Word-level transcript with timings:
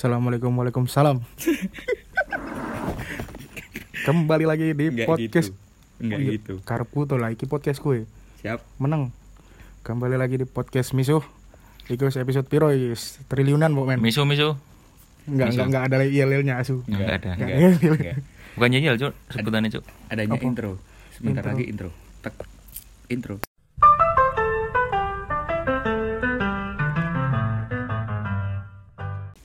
Assalamualaikum 0.00 0.48
Waalaikumsalam 0.56 1.20
Kembali 4.08 4.48
lagi 4.48 4.72
di 4.72 4.88
Enggak 4.88 5.12
podcast 5.12 5.52
gitu. 5.52 6.00
Enggak 6.00 6.16
Oh 6.16 6.24
iya, 6.24 6.32
gitu. 6.40 6.54
Karepku 6.64 7.04
tuh 7.04 7.20
lah, 7.20 7.28
iki 7.28 7.44
podcast 7.44 7.84
gue 7.84 8.08
Siap. 8.40 8.64
Menang 8.80 9.12
Kembali 9.84 10.16
lagi 10.16 10.40
di 10.40 10.48
podcast 10.48 10.96
Misuh 10.96 11.20
Iki 11.92 12.00
wis 12.00 12.16
episode 12.16 12.48
piro 12.48 12.72
wis 12.72 13.20
triliunan 13.28 13.76
pokoknya 13.76 14.00
men 14.00 14.08
Misu 14.08 14.24
misu. 14.24 14.56
Enggak, 15.28 15.52
Misu. 15.52 15.68
enggak, 15.68 15.68
enggak 15.68 15.82
ada 15.92 16.08
IL-nya 16.08 16.54
asu 16.64 16.80
Enggak 16.88 17.20
ada. 17.20 17.30
Enggak, 17.36 17.48
Enggak. 17.52 17.60
iya, 17.60 17.90
Enggak. 17.92 18.16
Bukan 18.56 18.68
nyanyi 18.72 18.88
cuk, 18.96 19.12
sebutannya 19.28 19.68
cuk. 19.68 19.84
Adanya 20.08 20.32
Apa? 20.32 20.44
intro. 20.48 20.72
Sebentar 21.12 21.44
Intro. 21.44 21.52
lagi 21.52 21.64
intro. 21.68 21.88
Tek. 22.24 22.34
Intro. 23.12 23.49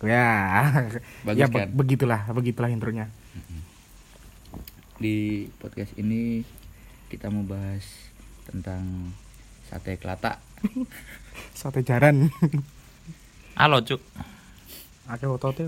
Ya 0.06 0.30
Bagus 1.22 1.38
Ya 1.38 1.48
kan? 1.48 1.68
be- 1.68 1.74
begitulah, 1.76 2.22
begitulah 2.30 2.70
intronya 2.70 3.10
Di 4.96 5.16
podcast 5.58 5.92
ini 5.96 6.46
kita 7.08 7.28
mau 7.28 7.44
bahas 7.44 7.84
tentang 8.44 9.12
sate 9.66 9.98
kelata. 9.98 10.40
Sate 11.52 11.82
jaran 11.82 12.32
Halo 13.54 13.82
cuk. 13.82 14.00
Ake 15.06 15.26
otote. 15.26 15.64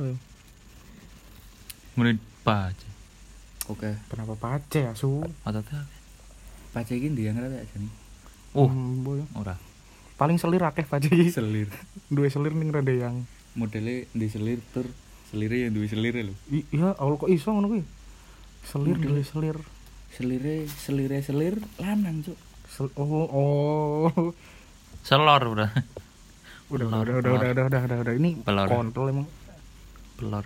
Menit 1.93 2.17
pace. 2.41 2.87
Oke. 3.67 3.99
Kenapa 4.07 4.33
pace 4.33 4.87
asu 4.87 5.19
Ototnya. 5.43 5.83
Pace 6.71 6.93
iki 6.93 7.09
ndi 7.09 7.25
yang 7.25 7.35
rada 7.35 7.59
jane? 7.59 7.89
Uh, 8.53 8.65
Hmm, 8.65 9.01
boy. 9.01 9.21
ora. 9.33 9.59
Paling 10.17 10.37
selir 10.37 10.61
akeh 10.61 10.81
iki 10.81 11.29
Selir. 11.29 11.69
Dua 12.09 12.27
selir 12.27 12.51
ning 12.51 12.69
rada 12.69 12.89
yang 12.89 13.23
Modelnya 13.53 14.05
di 14.11 14.27
selir 14.27 14.61
tur 14.69 14.85
selire 15.27 15.59
yang 15.59 15.73
duwe 15.73 15.85
selir 15.85 16.13
lho. 16.15 16.33
Iya, 16.47 16.93
Allah 16.93 17.15
kok 17.15 17.27
iso 17.27 17.49
ngono 17.49 17.67
kuwi 17.69 17.83
Selir 18.63 18.95
dua 18.95 19.21
selir 19.21 19.57
Selire 20.07 20.55
selire 20.67 21.17
selir 21.19 21.55
lanang, 21.77 22.21
Cuk. 22.21 22.37
Sel- 22.65 22.93
oh 22.95 23.27
oh 23.27 24.31
Selor 25.01 25.41
bro. 25.43 25.65
udah 26.67 26.85
udah 26.85 26.85
Pelor, 26.85 27.05
udah 27.07 27.15
udah 27.17 27.31
udah 27.31 27.31
pelor. 27.31 27.39
udah 27.47 27.65
udah 27.65 27.81
udah 27.81 27.97
udah 28.01 28.13
ini 28.13 28.31
Pelor. 28.41 28.67
kontrol 28.67 29.05
emang 29.07 29.27
Pelor. 30.15 30.45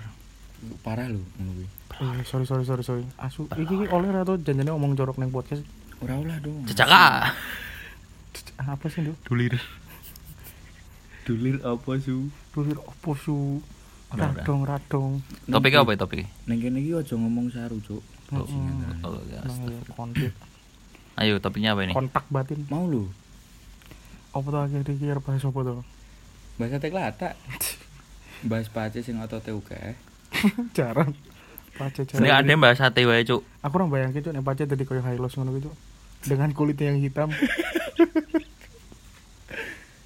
Parah 0.81 1.07
lho 1.07 1.21
ngono 1.35 1.51
kuwi. 1.53 1.67
eh, 1.91 2.21
sorry 2.23 2.45
sorry 2.45 2.63
sorry 2.63 2.81
sorry 2.81 3.03
asu 3.17 3.45
iki 3.53 3.73
iki 3.75 3.85
oleh 3.87 4.09
atau 4.11 4.33
janjane 4.35 4.67
ngomong 4.67 4.93
jorok 4.93 5.17
neng 5.17 5.29
podcast 5.29 5.61
Ora 5.99 6.17
olah 6.17 6.37
dong. 6.39 6.65
Cecaka. 6.65 7.29
Apa 8.57 8.85
sih 8.87 9.01
Nduk? 9.01 9.15
Dulir. 9.23 9.55
Dulir 11.23 11.57
apa 11.61 11.91
su? 11.97 12.27
Dulir 12.51 12.77
opo 12.77 13.13
su 13.13 13.61
radong 14.11 14.67
radong 14.67 15.23
Topiknya 15.45 15.81
apa 15.81 15.95
ya 15.95 15.99
topiknya? 15.99 16.27
Neng 16.43 16.59
kene 16.59 16.79
iki 16.79 16.91
aja 16.91 17.15
ngomong 17.15 17.47
saru, 17.47 17.79
Cuk. 17.79 18.03
Oh, 18.31 18.43
Mm-mm. 18.43 19.03
oh, 19.03 20.07
Ayo 21.15 21.39
topiknya 21.39 21.75
apa 21.75 21.83
ini? 21.83 21.91
kontak 21.91 22.23
batin 22.27 22.63
Mau 22.67 22.87
lu? 22.87 23.07
apa 24.31 24.47
tuh 24.47 24.61
akhir 24.63 24.87
iki 24.87 25.11
arep 25.11 25.19
bahas 25.21 25.43
apa 25.43 25.59
tuh 25.59 25.83
Bahasa 26.55 26.79
teklata. 26.79 27.29
Bahas 28.41 28.67
pace 28.67 29.03
sing 29.03 29.19
otote 29.19 29.51
uga. 29.51 29.75
jarang 30.75 31.11
pace 31.75 32.07
Ini 32.07 32.23
jarang 32.23 32.39
ada 32.39 32.49
yang 32.49 32.61
bahas 32.63 32.79
sate 32.79 33.03
wae 33.03 33.21
cuk. 33.21 33.43
aku 33.59 33.73
orang 33.75 33.91
bayangin 33.91 34.23
cuk 34.23 34.31
nek 34.31 34.43
pace 34.43 34.63
tadi 34.63 34.83
koyo 34.83 34.99
highlos 34.99 35.35
ngono 35.35 35.51
gitu 35.55 35.71
dengan 36.23 36.49
kulitnya 36.51 36.91
yang 36.91 36.99
hitam 37.01 37.29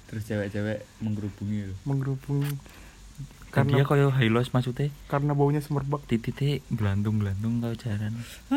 Terus 0.06 0.22
cewek-cewek 0.24 0.78
menggerubungi 1.00 1.58
lu. 1.66 1.74
menggerubung 1.82 2.42
Kan 3.48 3.66
dia 3.66 3.82
karena 3.82 3.88
koyo 3.88 4.08
hilos 4.12 4.50
maksudnya 4.50 4.92
karena 5.06 5.32
baunya 5.32 5.58
semerbak 5.58 6.04
titik 6.04 6.60
belantung-belantung 6.68 7.58
kau 7.58 7.72
jaran. 7.74 8.12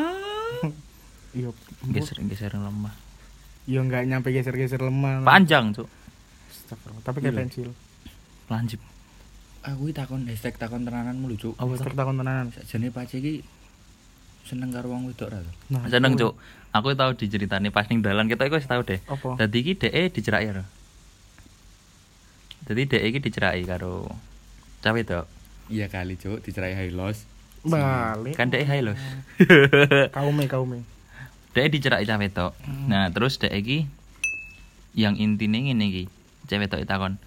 iya 1.32 1.48
Geser-geser 1.86 2.52
lemah. 2.52 2.92
iya 3.64 3.80
nggak 3.80 4.02
nyampe 4.04 4.28
geser-geser 4.28 4.78
lemah 4.78 5.22
Panjang 5.22 5.72
cuk. 5.72 5.88
Astagfirullah, 6.50 7.02
tapi 7.02 7.18
kayak 7.20 7.32
Iya. 7.32 7.40
pensil 7.40 7.68
Lanjut. 8.46 8.80
Aku 9.62 9.82
iki 9.86 9.94
takon 9.94 10.26
hashtag 10.26 10.56
takon 10.56 10.82
tenanan 10.82 11.14
mulu, 11.16 11.36
Cuk. 11.36 11.54
Tuh? 11.54 11.68
Hashtag 11.68 11.94
takon 11.94 12.16
tenanan 12.16 12.50
Sakjane 12.50 12.90
pace 12.90 13.16
iki 13.16 13.44
seneng 14.42 14.70
karo 14.70 14.90
wong 14.90 15.06
wedok 15.06 15.28
ra 15.28 15.38
to? 15.38 15.52
nah 15.68 15.86
Seneng 15.86 16.16
cuk. 16.16 16.34
Aku 16.70 16.94
tahu 16.94 17.14
diceritani 17.14 17.68
pas 17.68 17.86
ning 17.86 18.00
dalan 18.00 18.26
kita 18.26 18.44
iku 18.44 18.56
wis 18.56 18.66
tahu 18.66 18.82
deh. 18.82 18.98
Dadi 19.36 19.58
iki 19.60 19.72
dhek 19.76 20.12
diceraki 20.12 20.50
ya. 20.50 20.64
Dadi 22.66 22.82
dhek 22.86 23.02
iki 23.02 23.18
diceraki 23.20 23.62
karo 23.64 24.08
cah 24.80 24.92
wedok. 24.92 25.26
Iya 25.70 25.86
kali, 25.86 26.18
Cuk, 26.18 26.42
dicerai 26.42 26.74
highlos. 26.74 27.24
balik 27.60 28.40
Kan 28.40 28.48
dhek 28.48 28.64
hae 28.64 28.80
lho. 28.80 28.96
kaume 30.16 30.48
kaume 30.48 30.80
Dhek 31.52 31.68
diceraki 31.68 32.08
cah 32.08 32.16
wedok. 32.16 32.52
Nah, 32.88 33.12
terus 33.12 33.36
dhek 33.36 33.52
iki 33.52 33.78
yang 34.96 35.18
intine 35.18 35.68
ngene 35.68 35.84
iki. 35.90 36.04
Cah 36.48 36.56
wedok 36.56 36.82
takon, 36.86 37.20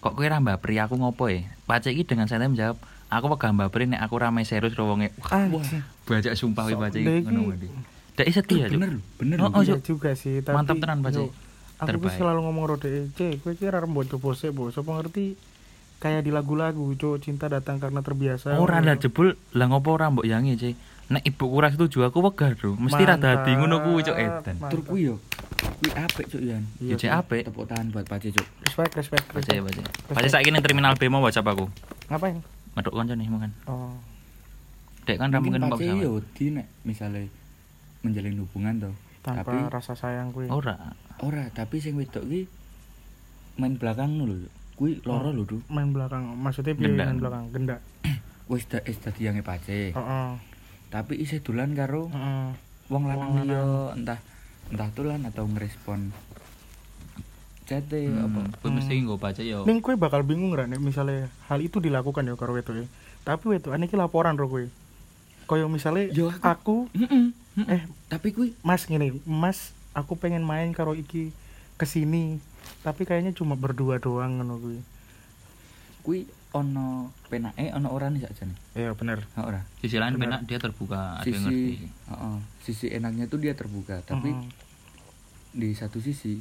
"Kok 0.00 0.14
kowe 0.16 0.26
ra 0.26 0.40
mbapri 0.40 0.80
aku 0.80 0.96
ngopo 0.96 1.28
e?" 1.28 1.44
Pacek 1.68 1.92
iki 1.92 2.04
dengan 2.08 2.30
santai 2.30 2.48
menjawab, 2.48 2.80
"Aku 3.12 3.26
wegah 3.28 3.52
mbapri 3.52 3.84
nek 3.84 4.00
aku 4.02 4.16
rame 4.16 4.42
serius 4.42 4.72
karo 4.72 4.94
wonge." 4.94 5.12
ah 5.28 5.46
Wah, 5.52 5.64
Bajak 6.04 6.36
sumpah 6.36 6.68
kuwi 6.68 6.76
pacek 6.76 7.02
ngono 7.24 7.52
kuwi. 7.52 7.68
Dhek 8.14 8.28
setia, 8.30 8.70
Cuk. 8.70 8.78
bener 8.78 8.88
lho, 8.94 9.00
bener 9.18 9.36
Oh, 9.42 9.62
juga 9.82 10.14
sih 10.14 10.38
tapi 10.38 10.54
Mantap 10.54 10.78
tenan, 10.78 11.02
Cik. 11.02 11.30
Aku 11.76 11.84
tuh 11.84 11.98
Terbaik. 11.98 12.16
selalu 12.16 12.40
ngomong 12.42 12.64
rode 12.66 12.88
cek 13.10 13.32
gue 13.40 13.52
kira 13.54 13.78
rembut 13.78 14.06
coba 14.06 14.30
bose 14.30 14.46
bos 14.48 14.74
apa 14.74 14.90
ngerti 14.94 15.34
kayak 15.96 16.20
di 16.20 16.30
lagu-lagu 16.30 16.84
cuk 16.94 17.18
cinta 17.18 17.46
datang 17.46 17.76
karena 17.76 17.98
terbiasa 17.98 18.54
Ora 18.56 18.78
lah 18.78 18.94
jebul 18.94 19.34
lah 19.50 19.66
ngopo 19.66 19.92
ora 19.92 20.08
mbok 20.08 20.22
yangi, 20.22 20.52
Cek. 20.54 20.74
Nek 21.06 21.20
ibuku 21.22 21.52
ora 21.54 21.68
setuju 21.68 22.04
aku 22.04 22.20
wegah, 22.20 22.52
Bro. 22.54 22.76
Mesti 22.78 23.02
ra 23.02 23.16
dadi 23.16 23.52
ngono 23.52 23.76
kuwi, 23.78 24.00
Cuk 24.02 24.12
Edan. 24.14 24.56
Tur 24.64 24.80
kuwi 24.82 25.08
yo. 25.08 25.16
Kuwi 25.56 25.90
apik, 25.94 26.28
Cuk 26.28 26.40
Yan. 26.40 26.64
Cek 26.80 27.08
apik. 27.10 27.42
Tepuk 27.44 27.64
tangan 27.64 27.88
buat 27.88 28.04
pace, 28.04 28.28
Cuk. 28.30 28.44
respect 28.62 28.92
respect 28.94 29.24
Pacek, 29.28 29.60
respect. 29.60 29.80
pacek. 29.80 30.12
Pacek 30.12 30.30
saiki 30.30 30.48
ning 30.48 30.60
terminal 30.60 30.92
B 30.94 31.08
mau 31.08 31.20
WhatsApp 31.20 31.44
aku. 31.46 31.68
ngapain 32.04 32.40
Medok 32.72 32.92
kanca 32.92 33.14
nih 33.14 33.28
mungkin. 33.28 33.50
oh 33.64 33.96
Dek 35.04 35.16
kan 35.16 35.28
ra 35.28 35.38
mungkin 35.38 35.60
Mungkin 35.60 35.60
numpak 35.62 35.78
pace 35.78 35.88
pesawat. 35.88 36.04
yo 36.04 36.12
di 36.32 36.44
nek 36.50 36.66
misale 36.82 37.22
menjalin 38.00 38.36
hubungan 38.40 38.74
to. 38.78 38.90
Tanpa 39.24 39.40
Tapi 39.42 39.56
rasa 39.66 39.96
sayang 39.96 40.30
gue 40.30 40.46
Ora. 40.46 40.92
ora, 41.18 41.48
tapi 41.50 41.80
sing 41.80 41.96
wedok 41.96 42.20
iki 42.22 42.44
main 43.56 43.74
belakang 43.74 44.20
lho, 44.20 44.44
Cuk. 44.44 44.52
Kuwi 44.74 44.90
loro 45.02 45.32
lho, 45.32 45.42
Cuk. 45.42 45.64
main 45.66 45.88
belakang 45.88 46.36
maksudnya 46.36 46.76
piye 46.76 46.92
main 46.92 47.16
belakang 47.16 47.48
gendak 47.50 47.80
Wis 48.44 48.68
da 48.68 48.84
wis 48.84 49.00
dadi 49.00 49.24
yange 49.24 49.40
pace. 49.40 49.96
heeh 49.96 50.28
Tapi 50.92 51.16
isih 51.16 51.40
dolan 51.40 51.72
karo 51.72 52.12
heeh 52.12 52.52
wong 52.86 53.08
Wong 53.08 53.16
lanang 53.32 53.48
liya 53.48 53.62
entah 53.96 54.20
entah 54.68 54.88
tulan 54.92 55.24
atau 55.24 55.48
ngerespon 55.48 56.12
chat 57.64 57.88
Hmm, 57.88 58.28
apa 58.28 58.40
Kuwi 58.60 58.76
mesti 58.76 58.92
nggo 59.00 59.16
pacek 59.16 59.40
yo. 59.42 59.64
Ning 59.64 59.80
kowe 59.80 59.96
bakal 59.96 60.20
bingung 60.20 60.52
ra 60.52 60.68
nek 60.68 60.84
misalnya 60.84 61.32
hal 61.48 61.64
itu 61.64 61.80
dilakukan 61.80 62.28
ya 62.28 62.36
karo 62.36 62.52
wedoke. 62.52 62.84
Tapi 63.24 63.44
wedokane 63.48 63.88
iki 63.88 63.96
laporan 63.96 64.36
ro 64.36 64.52
kowe. 64.52 64.68
Kayak 65.44 65.68
misalnya 65.68 66.04
Yo, 66.08 66.32
aku, 66.34 66.88
Heeh. 66.90 67.32
eh 67.68 67.82
tapi 68.06 68.30
kuwi 68.30 68.56
Mas 68.60 68.84
ngene, 68.84 69.20
Mas 69.22 69.70
aku 69.92 70.14
pengen 70.14 70.42
main 70.42 70.70
karo 70.70 70.92
iki 70.92 71.30
ke 71.74 71.84
sini 71.84 72.40
tapi 72.80 73.02
kayaknya 73.02 73.30
cuma 73.30 73.54
berdua 73.54 73.96
doang 73.96 74.36
ngono 74.36 74.56
kuwi. 74.56 74.80
kuwi 76.00 76.20
ono 76.50 76.86
penake 77.26 77.70
ono 77.70 77.88
ora 77.88 78.08
nih 78.08 78.22
sakjane 78.22 78.54
Iya 78.72 78.92
bener. 78.92 79.24
ha 79.34 79.42
ora 79.42 79.60
Sisi 79.78 79.96
lain 79.96 80.14
Bener. 80.14 80.38
benak 80.38 80.40
dia 80.44 80.58
terbuka, 80.58 81.18
ada 81.18 81.24
yang 81.24 81.42
ngerti. 81.42 81.62
sisi 81.66 81.86
heeh 82.06 82.36
sisi 82.60 82.86
enaknya 82.88 83.24
tuh 83.26 83.38
dia 83.38 83.52
terbuka 83.52 84.00
tapi 84.02 84.30
Heeh. 84.30 84.48
di 85.52 85.68
satu 85.72 85.98
sisi 85.98 86.38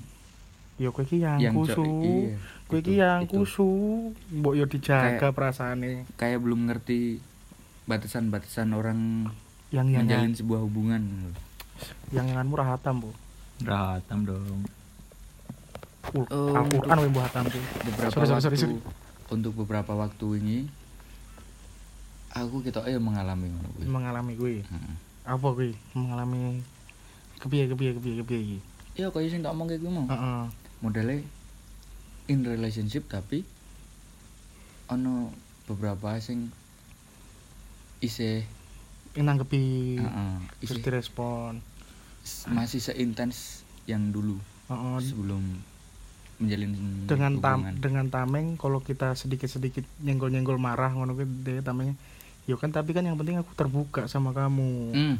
yo 0.76 0.90
kowe 0.90 1.02
iki 1.02 1.18
yang, 1.20 1.38
yang 1.38 1.54
kusu. 1.54 1.86
iya, 1.86 2.38
kowe 2.66 2.76
itu, 2.76 2.90
iki 2.90 2.94
yang 2.98 3.20
itu. 3.22 3.34
kusu. 3.36 3.70
Mbok 4.32 4.54
yo 4.54 4.66
dijaga 4.66 5.30
perasaane. 5.30 6.10
kayak 6.14 6.40
belum 6.40 6.66
ngerti 6.66 7.22
batasan-batasan 7.86 8.72
orang 8.72 9.28
Yang 9.74 9.88
yang 9.90 10.02
menjalin 10.06 10.34
sebuah 10.34 10.60
hubungan 10.62 11.02
yang 12.14 12.30
yanganmu 12.30 12.54
ra 12.56 12.78
hatam, 12.78 13.02
Bu. 13.02 13.10
Ratam 13.62 14.20
dong. 14.24 14.62
Uh, 16.14 16.22
Oh, 16.30 16.54
Al-Qur'an 16.54 17.00
mbok 17.10 17.24
hatam 17.26 17.48
beberapa 17.48 18.12
Sorry, 18.12 18.28
sorry, 18.28 18.36
waktu 18.38 18.46
sorry, 18.46 18.58
sorry. 18.60 18.76
untuk 19.32 19.56
beberapa 19.56 19.96
waktu 19.96 20.28
ini 20.38 20.58
aku 22.30 22.60
kita 22.62 22.84
eh 22.86 23.00
mengalami 23.00 23.50
ngono 23.50 23.70
kuwi. 23.74 23.86
Mengalami 23.88 24.32
kuwi. 24.36 24.58
Heeh. 24.62 24.94
Apa 25.26 25.48
kuwi? 25.56 25.74
Mengalami 25.96 26.60
kepiye 27.40 27.66
kepiye 27.66 27.92
kepiye 27.98 28.16
kepiye 28.22 28.40
iki? 28.40 28.58
Ya 28.94 29.10
kaya 29.10 29.26
sing 29.26 29.42
tak 29.42 29.56
omong 29.56 29.72
kayak 29.72 29.82
gue 29.82 29.90
mau. 29.90 30.06
Heeh. 30.06 30.44
Modelnya 30.84 31.24
in 32.30 32.40
relationship 32.46 33.08
tapi 33.08 33.42
ono 34.88 35.32
beberapa 35.66 36.20
sing 36.20 36.52
isih 38.04 38.44
Nanggepi 39.16 39.96
terus 40.60 40.74
isih 40.74 40.82
direspon. 40.82 41.62
s- 42.22 42.44
masih 42.46 42.80
seintens 42.80 43.62
yang 43.86 44.10
dulu 44.10 44.36
Heeh. 44.68 44.98
sebelum 45.02 45.44
menjalin 46.36 46.72
dengan 47.06 47.38
tam 47.38 47.60
dengan 47.78 48.06
tameng 48.08 48.56
kalau 48.56 48.80
kita 48.80 49.14
sedikit-sedikit 49.14 49.86
nyenggol-nyenggol 50.00 50.58
marah 50.58 50.90
ngono 50.90 51.14
deh 51.16 51.62
tamengnya 51.62 51.94
yo 52.44 52.56
kan 52.56 52.68
tapi 52.70 52.92
kan 52.92 53.02
yang 53.02 53.16
penting 53.16 53.38
aku 53.38 53.54
terbuka 53.54 54.06
sama 54.06 54.32
kamu 54.32 54.92
Hmm. 54.92 55.18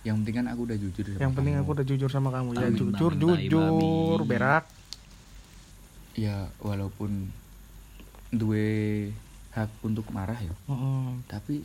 Yang 0.00 0.14
penting 0.22 0.36
kan 0.36 0.46
aku 0.46 0.60
udah 0.62 0.78
jujur 0.78 1.04
sama 1.04 1.18
yang 1.18 1.32
penting 1.34 1.52
kamu. 1.52 1.60
aku 1.60 1.70
udah 1.74 1.84
jujur 1.84 2.08
sama 2.08 2.28
kamu 2.30 2.48
ya 2.54 2.64
Amin, 2.64 2.78
jujur 2.78 3.10
amin, 3.10 3.20
jujur 3.20 4.18
berak 4.24 4.64
Ya 6.14 6.36
walaupun 6.58 7.28
duwe 8.30 9.10
hak 9.58 9.72
untuk 9.82 10.06
marah 10.08 10.36
ya, 10.36 10.54
Heeh. 10.66 11.08
tapi 11.26 11.56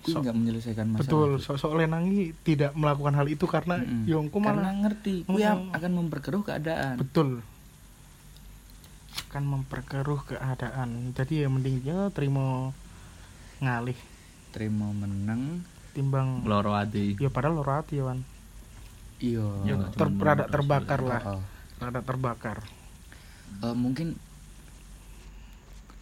So- 0.00 0.18
nggak 0.18 0.32
menyelesaikan 0.32 0.86
masalah. 0.88 1.02
betul 1.02 1.30
so 1.38 1.54
soalnya 1.54 1.94
nangi 1.94 2.32
tidak 2.40 2.72
melakukan 2.72 3.14
hal 3.14 3.26
itu 3.26 3.44
karena 3.44 3.76
Mm-mm. 3.78 4.06
yongku 4.06 4.38
Karena 4.38 4.62
malah 4.64 4.74
ngerti, 4.80 5.14
kuwi 5.24 5.42
Mm-mm. 5.42 5.74
akan 5.74 5.90
memperkeruh 5.94 6.42
keadaan. 6.42 6.94
betul 6.96 7.42
akan 9.28 9.44
memperkeruh 9.44 10.20
keadaan 10.24 11.12
jadi 11.12 11.44
ya 11.44 11.48
mending 11.48 11.76
ya 11.82 12.08
terima 12.08 12.72
ngalih 13.58 13.98
Terima 14.48 14.88
meneng, 14.90 15.60
timbang 15.92 16.40
loro 16.42 16.72
ati 16.72 17.20
ya 17.20 17.28
padahal 17.28 17.60
loro 17.60 17.68
hati 17.70 18.00
ya 18.00 18.08
wan 18.08 18.24
iya. 19.18 19.44
Ya, 19.66 19.76
ter, 19.92 20.08
terbakar 20.48 21.00
lah 21.02 21.22
oh. 21.34 21.42
rada 21.76 22.00
terbakar 22.00 22.64
Eh, 23.58 23.72
mungkin 23.74 24.12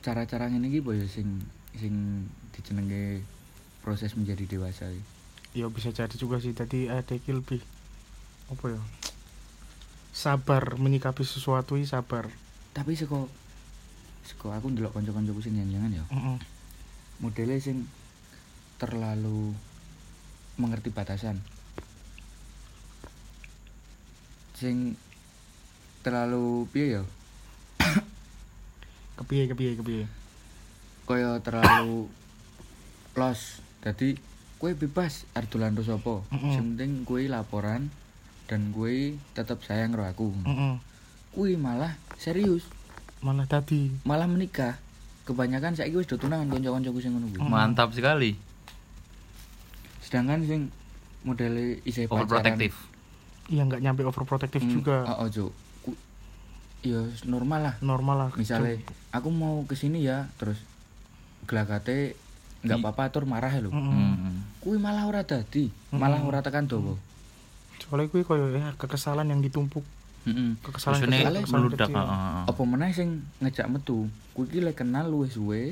cara-cara 0.07 0.47
ngene 0.47 0.71
iki 0.71 0.79
boyo 0.79 1.03
sing 1.11 1.43
sing 1.75 2.23
dijenenge 2.55 3.27
proses 3.83 4.15
menjadi 4.15 4.47
dewasa 4.47 4.87
iki. 4.95 5.03
ya 5.59 5.67
bisa 5.67 5.91
jadi 5.91 6.15
juga 6.15 6.39
sih 6.39 6.55
tadi 6.55 6.87
ada 6.87 7.11
iki 7.11 7.35
lebih 7.35 7.59
apa 8.55 8.79
ya 8.79 8.83
sabar 10.15 10.79
menyikapi 10.79 11.27
sesuatu 11.27 11.75
ini 11.75 11.91
sabar 11.91 12.31
Tapi 12.77 12.93
seko 12.93 13.25
seko 14.29 14.53
aku 14.53 14.69
ndelok 14.69 15.01
kanca-kancaku 15.01 15.41
sing 15.41 15.57
jangan 15.57 15.97
ya. 15.97 16.05
Heeh. 16.13 16.37
Modelnya 17.25 17.57
sing 17.57 17.89
terlalu 18.77 19.57
mengerti 20.61 20.93
batasan. 20.93 21.41
Sing 24.61 25.01
terlalu 26.05 26.69
piye 26.69 27.01
ya? 27.01 27.03
Kepiye 29.17 29.45
kepiye 29.47 29.73
kepiye 29.75 30.05
Kaya 31.05 31.39
terlalu 31.39 32.11
los. 33.15 33.63
Dadi 33.79 34.19
kue 34.57 34.73
bebas 34.73 35.23
arep 35.33 35.47
dolan 35.49 35.73
karo 35.73 35.87
sapa. 35.87 36.15
Mm-mm. 36.29 36.51
Sing 36.51 36.65
penting 36.75 36.93
kue 37.03 37.27
laporan 37.27 37.89
dan 38.45 38.71
kue 38.71 39.15
tetap 39.31 39.63
sayang 39.63 39.93
karo 39.93 40.05
aku. 40.05 40.29
Heeh. 40.43 40.75
Kue 41.31 41.55
malah 41.55 41.95
serius, 42.17 42.67
malah 43.21 43.45
tadi 43.45 43.95
malah 44.03 44.27
menikah. 44.27 44.77
Kebanyakan 45.23 45.75
saiki 45.75 45.95
wis 45.95 46.07
do 46.07 46.15
tunangan 46.15 46.47
kanca-kancaku 46.49 46.99
sing 46.99 47.11
ngono 47.13 47.27
kuwi. 47.29 47.41
Mm. 47.41 47.51
mantap 47.51 47.91
sekali 47.91 48.39
Sedangkan 49.99 50.39
sing 50.43 50.61
modele 51.23 51.83
isih 51.83 52.07
pacaran. 52.07 52.23
overprotective 52.23 52.75
iya 53.47 53.63
nggak 53.63 53.79
nyampe 53.81 54.03
overprotective 54.03 54.59
Hmm, 54.61 54.71
juga 54.73 55.03
Oh, 55.05 55.27
oh, 55.27 55.51
Ya 56.87 57.03
normal 57.25 57.61
lah. 57.63 57.75
normal 57.81 58.17
lah 58.17 58.29
Misalnya 58.35 58.79
aku 59.11 59.29
mau 59.29 59.65
ke 59.65 59.75
sini 59.75 60.03
ya, 60.03 60.31
terus 60.37 60.59
gelagate 61.45 62.15
nggak 62.63 62.79
apa-apa 62.81 63.11
tur 63.11 63.25
marah 63.25 63.51
ya 63.51 63.63
lho. 63.63 63.71
Heeh. 63.71 63.79
Hmm. 63.79 64.43
Kuwi 64.59 64.77
malah 64.77 65.07
ora 65.07 65.23
dadi, 65.23 65.71
malah 65.89 66.19
Mm. 66.19 66.29
ora 66.29 66.41
tekan 66.41 66.67
dawa. 66.67 66.95
soalnya 67.77 68.09
gue 68.09 68.25
koyo 68.25 68.51
ya 68.51 68.73
kekesalan 68.75 69.29
yang 69.29 69.39
ditumpuk 69.39 69.85
kekesalan 70.65 71.07
ini 71.07 71.23
kecil, 71.23 71.29
kekesalan 71.39 71.45
meludak 71.53 71.87
kecil. 71.87 71.95
heeh. 71.95 72.43
Apa 72.49 72.63
meneh 72.65 72.91
sing 72.91 73.09
ngejak 73.39 73.69
metu? 73.69 74.09
Kuwi 74.33 74.49
iki 74.49 74.59
lek 74.59 74.75
kenal 74.75 75.07
luwih 75.07 75.29
suwe 75.29 75.63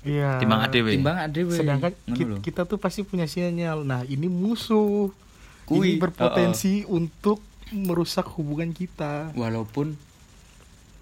iya 0.00 0.40
timbang 0.40 0.64
adewe 0.64 0.96
timbang 0.96 1.20
adewe. 1.20 1.52
sedangkan 1.52 1.92
kita, 2.08 2.34
kita 2.40 2.62
tuh 2.64 2.80
pasti 2.80 3.04
punya 3.04 3.28
sinyal 3.28 3.84
nah 3.84 4.00
ini 4.02 4.26
musuh 4.26 5.12
Kui, 5.68 5.94
ini 5.94 6.00
berpotensi 6.00 6.88
untuk 6.88 7.44
merusak 7.70 8.24
hubungan 8.34 8.72
kita 8.72 9.30
walaupun 9.36 9.94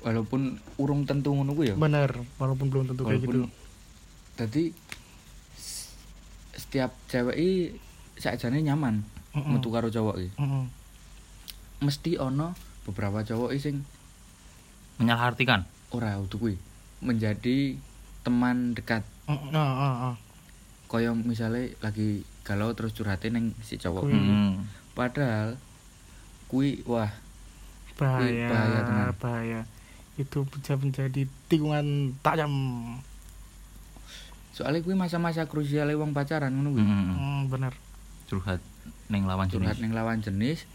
walaupun 0.01 0.41
urung 0.77 1.03
tentu 1.05 1.33
ngono 1.33 1.53
ya. 1.59 1.75
benar 1.75 2.15
walaupun 2.37 2.67
belum 2.69 2.85
tentu 2.87 3.03
kayak 3.03 3.19
gitu 3.21 3.45
walaupun 3.45 3.51
tadi 4.35 4.71
s- 5.55 5.91
setiap 6.55 6.95
cewek 7.07 7.35
i 7.35 7.51
sakjane 8.15 8.61
nyaman 8.61 9.03
Mm-mm. 9.33 9.51
metu 9.53 9.69
karo 9.69 9.89
cowok 9.89 10.17
i. 10.19 10.29
Heeh. 10.33 10.65
Mesti 11.81 12.15
ono 12.17 12.55
beberapa 12.83 13.23
cowok 13.23 13.51
i 13.51 13.59
sing 13.59 13.83
menyalahartikan 14.97 15.63
ora 15.91 16.15
utuh 16.17 16.39
kuwi 16.39 16.57
menjadi 16.99 17.79
teman 18.21 18.75
dekat. 18.75 19.07
Heeh, 19.25 19.51
ah, 19.53 19.75
ah, 19.79 19.97
ah. 20.11 20.15
Kaya 20.87 21.13
misalnya 21.13 21.71
lagi 21.79 22.25
galau 22.43 22.73
terus 22.73 22.91
curhatin 22.93 23.33
neng 23.33 23.47
si 23.61 23.77
cowok. 23.77 24.03
Kuwi. 24.05 24.15
Hmm. 24.15 24.67
Padahal 24.93 25.55
kuwi 26.47 26.83
wah 26.85 27.13
bahaya 27.95 28.47
bahaya 28.49 28.81
bahaya 29.13 29.61
itu 30.19 30.43
bisa 30.45 30.75
menjadi 30.75 31.23
tikungan 31.47 31.87
tajam. 32.21 32.51
Soalnya 34.51 34.83
kuwi 34.83 34.95
masa-masa 34.95 35.47
krusial 35.47 35.87
wong 35.95 36.11
pacaran 36.11 36.51
ngono 36.51 36.75
kuwi. 36.75 36.83
Hmm. 36.83 37.15
Hmm, 37.15 37.41
benar 37.47 37.73
curhat 38.29 38.61
neng 39.09 39.25
lawan 39.25 39.49
Curhat 39.49 39.73
jenis. 39.73 39.81
neng 39.81 39.93
lawan 39.95 40.21
jenis 40.21 40.69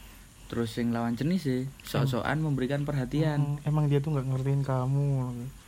terus 0.44 0.69
sing 0.69 0.90
lawan 0.90 1.13
jenis 1.13 1.42
sih 1.42 1.62
sok-sokan 1.84 2.40
memberikan 2.40 2.81
perhatian. 2.81 3.57
Hmm, 3.57 3.68
emang 3.68 3.86
dia 3.86 4.00
tuh 4.00 4.13
nggak 4.13 4.25
ngertiin 4.25 4.62
kamu. 4.62 5.07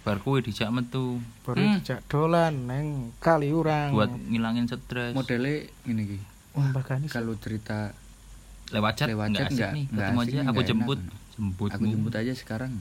Bar 0.01 0.17
kuwi 0.19 0.41
dijak 0.41 0.69
metu. 0.69 1.19
Baru 1.41 1.57
Hmm. 1.57 1.77
dijak 1.77 2.01
dolan 2.07 2.65
neng 2.65 2.87
kali 3.17 3.51
urang. 3.51 3.91
Buat 3.91 4.09
ngilangin 4.13 4.65
stres. 4.65 5.11
Modele 5.11 5.69
ngene 5.83 6.01
iki. 6.05 6.19
Wah, 6.53 6.71
bahkan 6.71 7.01
ini 7.01 7.11
Kalau 7.11 7.35
cerita 7.35 7.91
lewat 8.71 8.93
chat? 8.95 9.07
lewat 9.11 9.27
chat 9.29 9.49
nggak 9.51 9.71
ketemu 9.91 10.19
aja. 10.21 10.39
aku 10.47 10.61
jemput 10.63 10.99
enak. 11.01 11.13
jemput. 11.35 11.69
Aku 11.69 11.83
jemput 11.83 12.13
aja 12.15 12.31
sekarang. 12.31 12.71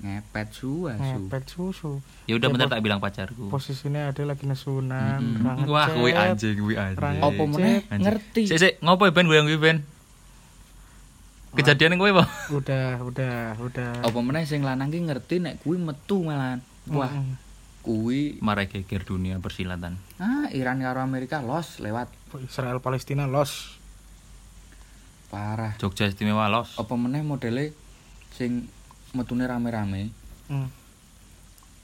Ngepet 0.00 0.48
su. 0.56 0.88
Asu. 0.88 1.28
ngepet 1.28 1.44
susu. 1.44 1.92
Ya 2.24 2.40
udah 2.40 2.48
bentar 2.48 2.72
tak 2.72 2.80
bilang 2.80 3.04
pacarku. 3.04 3.52
posisinya 3.52 4.08
ada 4.08 4.22
lagi 4.24 4.48
nesunan 4.48 5.20
orang 5.44 5.68
wah 5.68 5.92
kuwi 5.92 6.16
anjing 6.16 6.56
kuwi 6.56 6.74
anjing. 6.80 7.20
Cek. 7.20 7.36
meneh? 7.52 7.80
ngerti. 7.84 8.42
Sik 8.48 8.58
sik 8.58 8.72
ngopo 8.80 9.04
ya, 9.04 9.12
Ben? 9.12 9.28
Gue 9.28 9.36
yang 9.36 9.44
kuwi 9.44 9.60
Ben? 9.60 9.78
Kejadian 11.52 12.00
kuwi 12.00 12.16
apa? 12.16 12.24
Udah 12.58 13.02
udah 13.04 13.36
udah. 13.60 13.90
Apa 14.00 14.18
meneh 14.24 14.48
sing 14.48 14.64
lanang 14.64 14.88
ki 14.88 15.04
ngerti 15.04 15.44
nek 15.44 15.60
kuwi 15.60 15.76
metu 15.76 16.24
malahan. 16.24 16.64
Wah, 16.88 17.12
Mm-mm. 17.12 17.36
kuwi 17.84 18.40
marai 18.40 18.72
geger 18.72 19.04
dunia 19.04 19.36
persilatan. 19.36 20.00
Ah 20.16 20.48
Iran 20.56 20.80
karo 20.80 21.04
Amerika 21.04 21.44
los 21.44 21.76
lewat. 21.76 22.08
Israel 22.40 22.80
Palestina 22.80 23.28
los? 23.28 23.76
Parah. 25.28 25.76
Jogja 25.76 26.08
istimewa 26.08 26.48
los. 26.48 26.72
Apa 26.80 26.96
meneh 26.96 27.20
modele 27.20 27.76
sing 28.32 28.70
metune 29.12 29.44
rame-rame. 29.44 30.10
Hmm. 30.46 30.68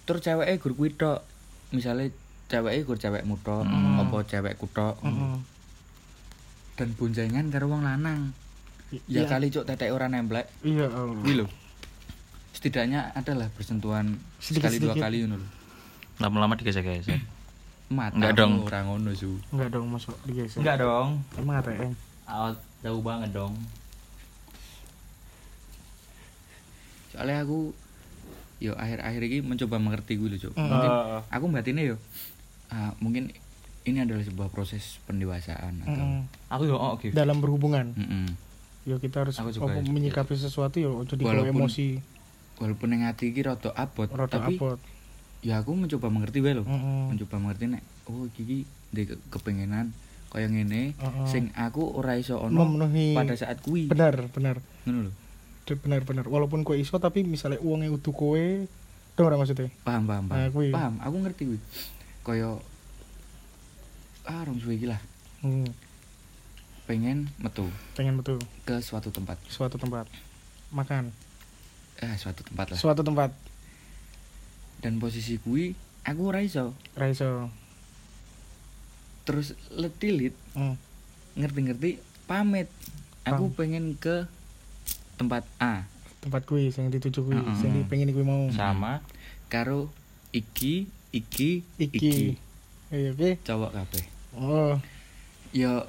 Tur 0.02 0.18
ceweke 0.18 0.58
gur 0.58 0.72
kuwi 0.74 0.90
tok. 0.92 1.22
Misale 1.70 2.14
ceweke 2.46 2.82
gur 2.82 2.96
cewekmu 2.96 3.36
tok, 3.40 3.62
Mm. 3.62 4.00
apa 4.00 4.16
cewekku 4.22 4.66
tok. 4.68 4.98
Mm-mm. 5.00 5.42
Dan 6.74 6.88
boncengan 6.92 7.48
karo 7.48 7.66
wong 7.66 7.82
lanang. 7.82 8.30
Ya 9.04 9.22
Iya. 9.22 9.28
kali 9.28 9.50
cuk 9.50 9.64
tetek 9.64 9.90
ora 9.90 10.06
nemplek. 10.06 10.46
iya 10.62 10.86
Allah. 10.86 11.18
Kuwi 11.18 11.34
lho. 11.36 11.46
Setidaknya 12.52 13.10
adalah 13.12 13.50
bersentuhan 13.52 14.16
sekali 14.38 14.78
dua 14.78 14.94
Sedikit-sedikit. 14.94 15.02
kali 15.02 15.16
ngono 15.22 15.36
lama-lama 16.16 16.56
digesek-gesek 16.56 17.20
Mata 17.92 18.16
Enggak 18.16 18.32
dong. 18.34 18.64
ora 18.64 18.80
ngono 18.82 19.12
su. 19.12 19.36
enggak 19.52 19.68
dong 19.68 19.92
masuk 19.92 20.16
digeser 20.24 20.64
dong 20.80 21.20
emang 21.36 21.60
ATM 21.60 21.92
jauh 22.80 23.02
banget 23.04 23.30
dong 23.30 23.52
Soalnya 27.16 27.40
aku 27.40 27.72
yo 28.56 28.72
akhir-akhir 28.74 29.20
ini 29.22 29.38
mencoba 29.42 29.76
mengerti 29.76 30.14
gue 30.14 30.28
lho, 30.28 30.38
Cuk. 30.38 30.52
Mm. 30.54 30.62
Mungkin 30.62 30.90
Eh. 30.92 31.20
aku 31.26 31.44
batinnya 31.50 31.84
yo 31.86 31.96
ah, 32.68 32.92
mungkin 32.98 33.32
ini 33.84 33.98
adalah 33.98 34.20
sebuah 34.20 34.48
proses 34.48 34.98
pendewasaan 35.04 35.80
atau 35.80 35.94
Mm-mm. 35.94 36.26
aku 36.48 36.62
yo 36.66 36.74
oh 36.74 36.94
oke 36.94 37.08
dalam 37.10 37.38
berhubungan 37.38 37.94
Mm-mm. 37.94 38.26
yo 38.82 38.98
kita 38.98 39.22
harus 39.22 39.38
Aku 39.38 39.48
juga 39.50 39.70
apa, 39.70 39.78
ya. 39.78 39.86
menyikapi 39.86 40.34
sesuatu 40.34 40.76
yo 40.76 41.00
jadi 41.04 41.22
kalau 41.22 41.42
Walaupun 41.42 41.62
emosi 41.62 41.86
walaupun 42.56 42.88
yang 42.90 43.06
hati 43.06 43.30
iki 43.30 43.40
rada 43.40 43.70
abot, 43.72 44.08
rada 44.08 44.26
tapi 44.32 44.56
apot 44.56 44.82
ya 45.40 45.60
aku 45.60 45.70
mencoba 45.72 46.08
mengerti 46.08 46.40
wae 46.40 46.52
lho. 46.52 46.64
Mm-mm. 46.64 47.14
Mencoba 47.14 47.36
mengerti 47.38 47.64
nek 47.68 47.80
oh 48.06 48.26
iki 48.28 48.66
di 48.88 49.02
kepengenan 49.30 49.94
kaya 50.26 50.48
ngene 50.48 50.96
Mm-mm. 50.96 51.24
sing 51.24 51.54
aku 51.54 51.86
ora 51.92 52.16
iso 52.16 52.36
ono 52.36 52.66
memenuhi 52.66 53.14
pada 53.14 53.32
saat 53.32 53.60
kuwi. 53.60 53.86
benar 53.86 54.26
benar 54.28 54.58
Ngono 54.82 55.06
lho. 55.06 55.12
Benar 55.74 56.06
benar 56.06 56.30
walaupun 56.30 56.62
kue 56.62 56.78
iso 56.78 56.94
tapi 57.02 57.26
misalnya 57.26 57.58
uangnya 57.58 57.90
utuh 57.90 58.14
kue 58.14 58.70
dong 59.18 59.26
ora 59.32 59.40
maksudnya? 59.40 59.72
Paham, 59.82 60.04
paham, 60.04 60.24
paham. 60.28 60.52
Nah. 60.52 60.70
Paham, 60.76 60.94
aku 61.00 61.16
ngerti 61.24 61.42
kuwi. 61.48 61.58
Kaya 62.22 62.60
ah 64.28 64.40
rong 64.44 64.60
suwe 64.60 64.76
iki 64.76 64.86
lah. 64.86 65.00
hmm, 65.40 65.72
Pengen 66.84 67.32
metu. 67.40 67.66
Pengen 67.96 68.20
betul 68.20 68.38
ke 68.68 68.78
suatu 68.84 69.08
tempat. 69.10 69.40
suatu 69.48 69.80
tempat. 69.80 70.06
Makan. 70.70 71.10
Eh 71.98 72.14
suatu 72.20 72.44
tempat 72.44 72.76
lah. 72.76 72.78
Suatu 72.78 73.00
tempat. 73.00 73.32
Dan 74.84 75.00
posisi 75.00 75.40
kui 75.40 75.72
aku 76.04 76.28
ora 76.28 76.44
iso. 76.44 76.76
Raiso 76.94 77.48
terus 79.26 79.58
letilit 79.74 80.32
hmm. 80.54 80.76
ngerti-ngerti 81.34 81.98
pamit. 82.30 82.70
Aku 83.26 83.50
Pam- 83.50 83.56
pengen 83.58 83.98
ke 83.98 84.30
tempat 85.16 85.42
A. 85.58 85.84
Tempat 86.20 86.42
kui 86.44 86.68
sing 86.68 86.88
dituju 86.88 87.20
kui 87.22 87.34
Heeh. 87.34 87.56
sing 87.56 87.72
pengen 87.86 88.10
kui 88.10 88.22
mau. 88.22 88.48
Sama 88.50 89.00
karo 89.46 89.88
iki 90.30 90.90
iki 91.10 91.64
iki, 91.76 91.96
iki. 91.96 92.14
Iya 92.88 93.10
oke. 93.12 93.30
Cowok 93.42 93.70
kabeh. 93.72 94.04
Oh. 94.34 94.74
Ya 95.50 95.86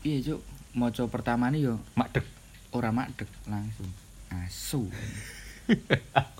iya 0.00 0.18
cuk? 0.22 0.40
Maca 0.70 1.02
pertama 1.06 1.50
nih 1.50 1.66
yo 1.66 1.74
makdek 1.92 2.22
ora 2.70 2.90
makdek 2.90 3.26
langsung. 3.44 3.90
Asu. 4.30 4.86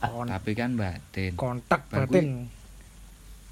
Tapi 0.00 0.50
kan 0.52 0.74
batin. 0.74 1.34
kontak 1.34 1.86
Bar 1.86 2.06
batin. 2.06 2.46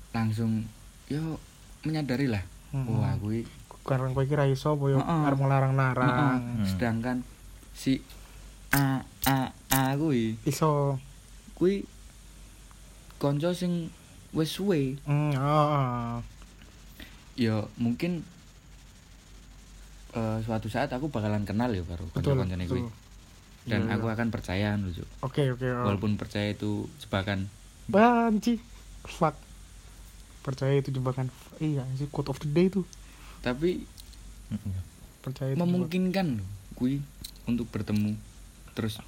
langsung 0.09 0.67
yo 1.07 1.39
menyadari 1.83 2.27
lah 2.27 2.43
Heeh. 2.73 2.87
wah 2.89 3.15
kui. 3.17 3.43
Karena 3.83 4.11
kowe 4.11 4.21
iki 4.21 4.35
ra 4.35 4.45
iso 4.45 4.73
apa 4.73 4.85
yo 4.87 4.99
Heeh. 4.99 5.23
arep 5.25 5.39
ngelarang-larang 5.39 6.11
Hmm. 6.39 6.67
sedangkan 6.67 7.17
si 7.79 8.03
a 8.75 9.07
a 9.23 9.37
a 9.71 9.81
kui. 9.95 10.35
Iso. 10.43 10.99
Kui 11.55 11.87
konco 13.23 13.55
sing 13.55 13.95
wis 14.35 14.51
suwe. 14.51 14.99
Hmm 15.07 15.31
oh, 15.39 16.19
ya 17.39 17.63
mungkin 17.79 18.27
eh, 20.19 20.39
suatu 20.43 20.67
saat 20.67 20.91
aku 20.91 21.07
bakalan 21.07 21.47
kenal 21.47 21.71
ya 21.71 21.87
karo 21.87 22.03
betul 22.11 22.35
kanca-kancane 22.35 22.67
kuwi 22.67 22.83
dan 23.69 23.87
Iya, 23.87 23.95
aku 24.01 24.07
iya. 24.11 24.15
akan 24.19 24.29
percaya 24.33 24.69
lucu 24.81 25.05
oke 25.23 25.43
oke 25.55 25.67
oh. 25.71 25.87
walaupun 25.87 26.19
percaya 26.19 26.51
itu 26.51 26.91
jebakan. 26.99 27.47
Banci. 27.87 28.59
Fuck. 29.07 29.37
Percaya 30.43 30.81
itu 30.81 30.91
jebakan. 30.91 31.31
Iya 31.63 31.87
sih 31.95 32.11
quote 32.11 32.33
of 32.33 32.43
the 32.43 32.51
day 32.51 32.67
tuh 32.73 32.83
tapi 33.39 33.87
percaya 35.23 35.55
itu 35.55 35.61
memungkinkan 35.61 36.43
kui 36.75 37.03
untuk 37.49 37.67
bertemu 37.67 38.13
terus 38.73 39.01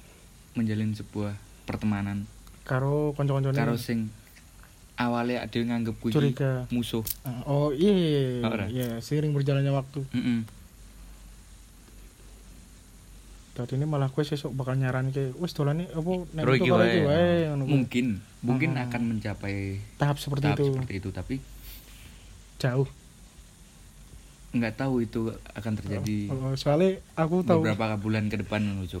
menjalin 0.51 0.91
sebuah 0.91 1.37
pertemanan. 1.63 2.25
Karo 2.61 3.13
konco-koncone 3.13 3.53
karo 3.53 3.77
sing 3.77 4.09
awalnya 4.95 5.41
ada 5.41 5.55
yang 5.55 5.71
nganggep 5.71 5.95
kui 5.95 6.11
curiga. 6.11 6.65
musuh. 6.67 7.05
Oh 7.45 7.69
iya 7.71 8.41
Oh, 8.41 8.49
ora? 8.49 8.65
iya 8.67 8.99
seiring 8.99 9.31
berjalannya 9.31 9.71
waktu. 9.71 10.01
Mm-mm. 10.11 10.43
tadi 13.51 13.75
ini 13.75 13.83
malah 13.83 14.07
gue 14.07 14.23
sesuk 14.23 14.55
bakal 14.55 14.73
nyaran 14.73 15.11
ke 15.11 15.35
wes 15.35 15.51
dolan 15.51 15.83
nih 15.83 15.91
apa 15.91 16.11
nek 16.33 16.43
itu 16.55 16.71
wae. 16.71 17.51
mungkin 17.59 18.05
mungkin 18.39 18.69
Hmm. 18.73 18.83
akan 18.87 19.01
mencapai 19.11 19.75
tahap 19.97 20.17
seperti 20.17 20.47
tahap 20.47 20.57
itu. 20.57 20.65
seperti 20.71 20.93
itu 20.97 21.09
tapi 21.11 21.35
jauh 22.57 22.87
nggak 24.51 24.73
tahu 24.75 25.03
itu 25.03 25.31
akan 25.55 25.73
terjadi 25.79 26.27
Oh, 26.27 26.55
soalnya 26.59 26.99
aku 27.15 27.43
tahu. 27.47 27.63
beberapa 27.63 27.95
bulan 27.95 28.27
ke 28.27 28.39
depan 28.43 28.61
lucu 28.83 28.99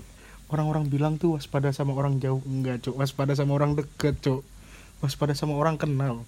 orang-orang 0.51 0.91
bilang 0.91 1.15
tuh 1.15 1.39
waspada 1.39 1.71
sama 1.71 1.95
orang 1.95 2.19
jauh. 2.19 2.43
Enggak 2.43 2.83
cok 2.83 2.99
waspada 2.99 3.33
sama 3.33 3.55
orang 3.55 3.73
deket 3.79 4.19
cok 4.19 4.43
waspada 4.99 5.33
sama 5.33 5.55
orang 5.55 5.79
kenal. 5.79 6.27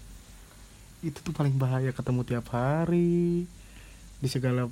Itu 1.04 1.20
tuh 1.20 1.36
paling 1.36 1.60
bahaya 1.60 1.92
ketemu 1.92 2.24
tiap 2.24 2.48
hari. 2.56 3.46
Di 4.24 4.28
segala 4.32 4.72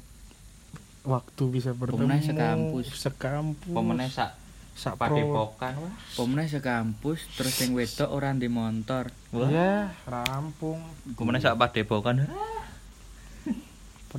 waktu 1.04 1.44
bisa 1.52 1.76
bertemu. 1.76 2.08
Pemenang 2.08 2.24
sekampus. 2.24 2.88
sekampus. 2.96 3.76
Pemenang 3.76 4.10
sak 4.10 4.32
sak 4.72 4.96
padepokan 4.96 5.76
wah. 5.84 5.94
Pemenang 6.16 6.48
sekampus 6.48 7.28
terus 7.36 7.60
yang 7.60 7.76
wedok 7.76 8.08
orang 8.08 8.40
di 8.40 8.48
motor 8.48 9.12
wah 9.36 9.52
ya 9.52 9.92
rampung. 10.08 10.80
Pemenang 11.20 11.44
sak 11.44 11.60
padepokan 11.60 12.24
pada 12.24 12.61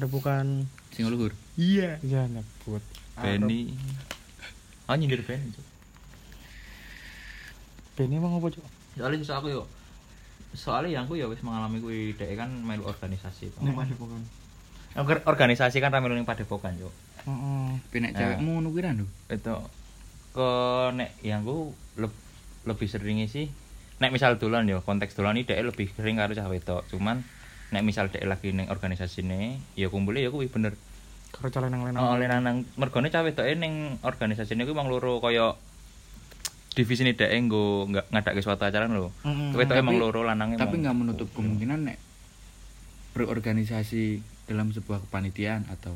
bukan 0.06 0.64
sing 0.90 1.04
luhur? 1.04 1.32
Iya. 1.54 2.00
Iya 2.00 2.24
nyebut. 2.26 2.80
Benny. 3.14 3.76
Oh 4.84 4.96
nyindir 4.96 5.20
Benny 5.20 5.52
Cuk. 5.52 5.66
Benny 7.92 8.16
emang 8.16 8.34
apa 8.34 8.48
cok 8.48 8.66
soalnya 8.92 9.18
justru 9.18 9.32
aku 9.34 9.48
yo. 9.50 9.62
Soalnya 10.52 10.88
yang 10.92 11.04
aku 11.04 11.16
ya 11.16 11.28
wis 11.28 11.40
mengalami 11.40 11.80
kuwi 11.80 12.12
dek. 12.12 12.36
Kan 12.36 12.60
melu 12.62 12.84
organisasi 12.84 13.52
bukan 13.94 14.20
Orga- 14.92 15.24
organisasi 15.24 15.80
kan 15.80 15.88
ramai 15.88 16.12
ning 16.12 16.24
padepokan 16.24 16.76
yo 16.76 16.92
Heeh. 17.24 17.80
penek 17.88 18.12
Nah. 18.12 18.18
cewekmu 18.18 18.60
ngono 18.60 18.68
kuwi 18.70 18.84
itu 19.30 19.54
ke 20.32 20.48
nek 20.92 21.10
yang 21.20 21.40
aku 21.40 21.72
leb- 21.96 22.24
lebih 22.64 22.84
seringnya 22.86 23.24
sih 23.24 23.48
nek 23.96 24.12
misal 24.12 24.36
dolan 24.36 24.64
yo. 24.64 24.80
Konteks 24.80 25.12
dolan 25.12 25.36
ini 25.36 25.44
dek 25.44 25.60
lebih 25.62 25.88
sering 25.92 26.16
karo 26.16 26.32
cah 26.32 26.44
wedok. 26.44 26.84
Cuman 26.88 27.24
nek 27.72 27.82
misal 27.82 28.06
dek 28.06 28.22
lagi 28.22 28.52
ning 28.52 28.68
organisasi 28.68 29.20
ne 29.22 29.40
ya 29.72 29.88
kumpulnya 29.88 30.22
ya 30.22 30.30
kuwi 30.30 30.46
bener 30.46 30.76
karo 31.30 31.48
calon 31.48 31.72
yang 31.72 31.82
lain 31.82 31.96
Oh, 31.96 32.12
oleh 32.12 32.28
nang 32.28 32.68
mergone 32.76 33.08
cah 33.08 33.20
wedoke 33.20 33.48
ning 33.54 33.96
organisasi 34.00 34.52
kuwi 34.54 34.72
mang 34.72 34.86
loro 34.86 35.18
kaya 35.18 35.56
divisi 36.70 37.02
ini 37.02 37.12
dek 37.12 37.28
nggo 37.28 37.64
nggak 37.86 38.06
ngadake 38.08 38.40
suatu 38.40 38.64
acara 38.64 38.88
lho. 38.88 39.12
Mm-mm. 39.22 39.52
Wedoke 39.52 39.76
emang 39.78 39.92
Tapi- 39.94 40.02
loro 40.02 40.20
lanange 40.22 40.56
tapi 40.56 40.68
emang- 40.70 40.80
nggak 40.82 40.96
menutup 40.98 41.28
kemungkinan 41.30 41.80
nek 41.82 41.98
berorganisasi 43.12 44.04
dalam 44.46 44.70
sebuah 44.70 45.00
kepanitiaan 45.02 45.68
atau 45.68 45.92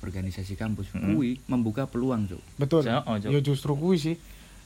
organisasi 0.00 0.52
kampus 0.54 0.92
Mm-mm. 0.92 1.14
kuwi 1.14 1.40
membuka 1.46 1.86
peluang 1.86 2.26
cuk 2.26 2.42
betul 2.58 2.82
oh, 2.84 3.16
ya 3.18 3.40
justru 3.40 3.72
kuwi 3.72 3.96
sih 3.96 4.16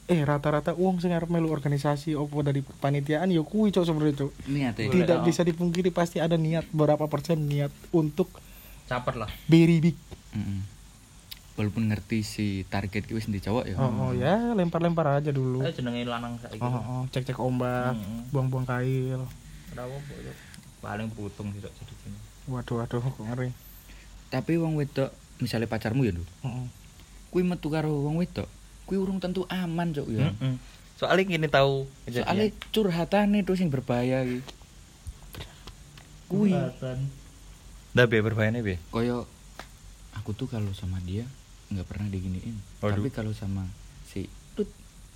eh 0.07 0.23
rata-rata 0.23 0.71
uang 0.71 1.03
sing 1.03 1.11
arep 1.11 1.27
melu 1.27 1.51
organisasi 1.51 2.15
opo 2.15 2.39
dari 2.39 2.63
panitiaan 2.63 3.27
ya 3.27 3.43
kuwi 3.43 3.75
cok 3.75 3.83
sebenarnya 3.83 4.15
cok 4.23 4.31
niat 4.47 4.75
ya 4.79 4.87
tidak 4.87 5.17
oh. 5.19 5.25
bisa 5.27 5.43
dipungkiri 5.43 5.91
pasti 5.91 6.23
ada 6.23 6.39
niat 6.39 6.63
berapa 6.71 7.11
persen 7.11 7.43
niat 7.43 7.75
untuk 7.91 8.31
caper 8.87 9.19
lah. 9.19 9.29
very 9.51 9.83
big 9.83 9.99
Mm-mm. 10.31 10.63
walaupun 11.59 11.91
ngerti 11.91 12.23
si 12.23 12.63
target 12.71 13.03
kuwi 13.03 13.19
sendiri 13.19 13.43
cowok 13.51 13.63
ya 13.67 13.75
oh, 13.75 13.91
oh 13.91 14.11
ya 14.15 14.55
lempar-lempar 14.55 15.19
aja 15.19 15.35
dulu 15.35 15.59
Eh 15.67 15.75
jenenge 15.75 16.07
lanang 16.07 16.39
saiki. 16.39 16.63
oh, 16.63 16.71
oh, 16.71 17.03
cek-cek 17.11 17.35
ombak 17.43 17.99
Mm-mm. 17.99 18.31
buang-buang 18.31 18.63
kail. 18.63 19.27
Paling 20.79 21.11
putung 21.11 21.51
sih 21.51 21.59
jadi 21.59 21.93
sini. 21.99 22.17
waduh 22.47 22.79
waduh 22.79 23.03
kok 23.03 23.27
ngeri 23.27 23.51
tapi 24.31 24.55
wong 24.55 24.79
wedok 24.79 25.11
misalnya 25.43 25.67
pacarmu 25.67 26.07
ya 26.07 26.15
Ndu 26.15 26.23
Heeh. 26.47 26.65
kuwi 27.31 27.43
metu 27.43 27.67
karo 27.67 27.91
wong 27.91 28.23
wedok 28.23 28.47
kuwi 28.87 28.97
urung 28.97 29.19
tentu 29.19 29.43
aman 29.47 29.91
cuk 29.91 30.07
ya 30.09 30.31
Mm-mm. 30.31 30.55
Soalnya 30.95 31.29
gini 31.29 31.45
tahu 31.45 31.85
soalnya 32.07 32.49
curhatane 32.69 33.43
tuh 33.43 33.53
sing 33.53 33.67
berbahaya 33.67 34.23
iki 34.23 34.41
kuwi 36.27 36.55
Ndak 37.93 38.05
be 38.07 38.17
berbahayane 38.19 38.59
be. 38.61 38.75
koyo 38.87 39.25
aku 40.13 40.33
tuh 40.33 40.45
kalau 40.45 40.69
sama 40.71 40.97
dia 41.01 41.23
nggak 41.67 41.83
pernah 41.83 42.07
diginiin 42.07 42.55
Waduh. 42.79 42.97
tapi 42.97 43.09
kalau 43.09 43.31
sama 43.31 43.67
si 44.05 44.25
Tut 44.53 44.69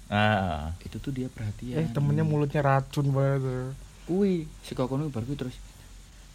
Ah. 0.06 0.76
itu 0.84 1.00
tuh 1.00 1.10
dia 1.10 1.28
perhatian 1.28 1.78
eh 1.78 1.88
temennya 1.90 2.22
mulutnya 2.22 2.60
racun 2.60 3.10
banget 3.10 3.72
kuwi 4.04 4.44
si 4.60 4.76
kokono 4.76 5.08
bar 5.08 5.24
terus 5.26 5.56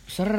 ser 0.06 0.30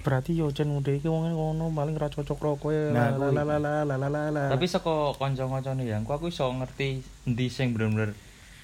berarti 0.00 0.36
yo 0.36 0.52
jen 0.52 0.68
udah 0.70 0.92
iki 0.92 1.08
wong 1.08 1.24
ngono 1.26 1.72
paling 1.72 1.96
ra 1.96 2.06
cocok 2.06 2.36
rokok 2.36 2.70
ya 2.70 2.84
Nah, 2.90 3.08
la 3.10 3.16
kuwi. 3.18 3.32
la 3.32 3.42
la 3.42 3.56
la 3.56 3.72
la 3.82 3.96
la 3.96 4.08
la 4.08 4.22
la 4.28 4.42
Tapi 4.46 4.66
saka 4.66 5.16
kanca-kancane 5.16 5.82
yang 5.82 6.04
aku 6.04 6.28
iso 6.28 6.44
ngerti 6.46 7.00
endi 7.24 7.46
sing 7.48 7.72
bener-bener 7.72 8.12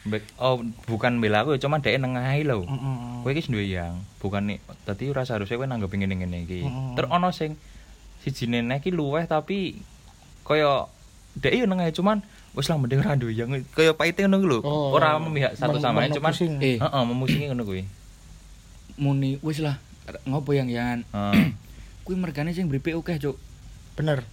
be- 0.03 0.25
oh 0.37 0.61
bukan 0.85 1.17
bela 1.19 1.41
aku 1.43 1.57
cuman 1.57 1.81
dhek 1.81 1.97
nengahi 1.97 2.45
lho. 2.45 2.63
Heeh. 2.63 2.97
Kowe 3.19 3.31
iki 3.31 3.49
duwe 3.49 3.65
yang 3.67 3.97
bukan 4.17 4.45
nih 4.47 4.59
dadi 4.83 5.09
ora 5.09 5.25
seharusnya 5.25 5.57
kowe 5.57 5.65
nanggep 5.67 5.89
ngene-ngene 5.89 6.39
iki. 6.43 6.61
Mm-mm. 6.63 6.95
Terus 6.95 7.09
ana 7.09 7.29
sing 7.31 7.57
sijine 8.21 8.61
nek 8.61 8.81
iki 8.81 8.93
luweh 8.93 9.25
tapi 9.25 9.81
kaya 10.43 10.85
dhek 11.35 11.53
yo 11.55 11.65
nengahi 11.65 11.91
cuman 11.91 12.21
wis 12.53 12.67
lah 12.67 12.77
mending 12.77 13.01
ora 13.01 13.17
duwe 13.17 13.33
yang 13.33 13.49
kaya 13.71 13.93
paite 13.93 14.21
ngono 14.21 14.37
lho. 14.43 14.59
Oh, 14.61 14.93
Ora 14.93 15.17
memihak 15.17 15.53
satu 15.55 15.77
sama 15.77 16.01
lain 16.03 16.13
cuman 16.13 16.33
eh 16.61 16.77
heeh 16.77 17.03
memusingi 17.03 17.49
ngono 17.49 17.65
kuwi. 17.65 17.89
muni 18.97 19.41
wis 19.41 19.65
lah 19.65 19.81
ngopo 20.25 20.51
yang 20.51 20.67
yang 20.67 21.03
Heeh. 21.07 21.55
kuwi 22.05 22.17
mergane 22.17 22.51
sing 22.51 22.67
mripe 22.67 22.91
akeh 22.91 23.17
cuk 23.19 23.37
bener 23.95 24.25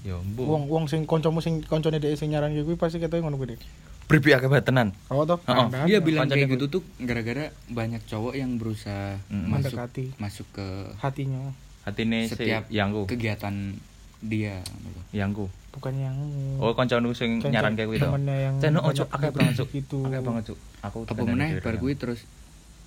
Yo 0.00 0.16
mbu. 0.22 0.42
wong 0.42 0.62
wong 0.66 0.84
sing 0.86 1.04
kancamu 1.04 1.38
sing 1.38 1.60
kancane 1.60 1.96
dhek 1.96 2.14
sing 2.14 2.30
nyaran 2.30 2.56
kuwi 2.56 2.74
pasti 2.74 2.96
ketoke 2.96 3.20
ngono 3.20 3.36
kuwi. 3.36 3.60
Bribi 4.06 4.32
akeh 4.32 4.46
banget 4.46 4.66
tenan. 4.66 4.88
oh 5.06 5.22
toh 5.22 5.38
Heeh. 5.40 5.66
Ada- 5.66 5.84
dia 5.84 5.98
bilang 6.00 6.26
kayak 6.26 6.50
gitu 6.50 6.66
tuh 6.68 6.82
gara-gara 6.98 7.52
banyak 7.68 8.00
cowok 8.04 8.34
yang 8.34 8.56
berusaha 8.56 9.20
Mm, 9.26 9.44
masuk 9.46 9.70
mendekati 9.70 10.04
masuk 10.16 10.46
ke 10.50 10.66
hatinya 10.96 11.52
Hatine 11.80 12.24
si 12.24 12.34
Setiap 12.34 12.68
yangku. 12.68 13.04
kegiatan 13.06 13.76
dia 14.20 14.60
Yangku. 15.10 15.48
bukan 15.70 15.94
yang 15.94 16.16
Oh 16.58 16.72
kancamu 16.72 17.12
sing 17.12 17.38
nyaran 17.42 17.72
kayak 17.72 17.88
yang 18.34 18.54
Cen 18.58 18.74
oh 18.74 18.82
banyak 18.82 18.96
cuk 18.96 19.08
akeh 19.10 19.30
banget 19.30 19.54
cuk. 19.54 19.68
gitu 19.74 19.98
Akeh 20.02 20.20
banget 20.20 20.44
cuk. 20.46 20.58
Aku 20.82 20.98
apa 21.04 21.20
meneh 21.22 21.60
bar 21.60 21.76
kuwi 21.76 21.92
terus 21.94 22.24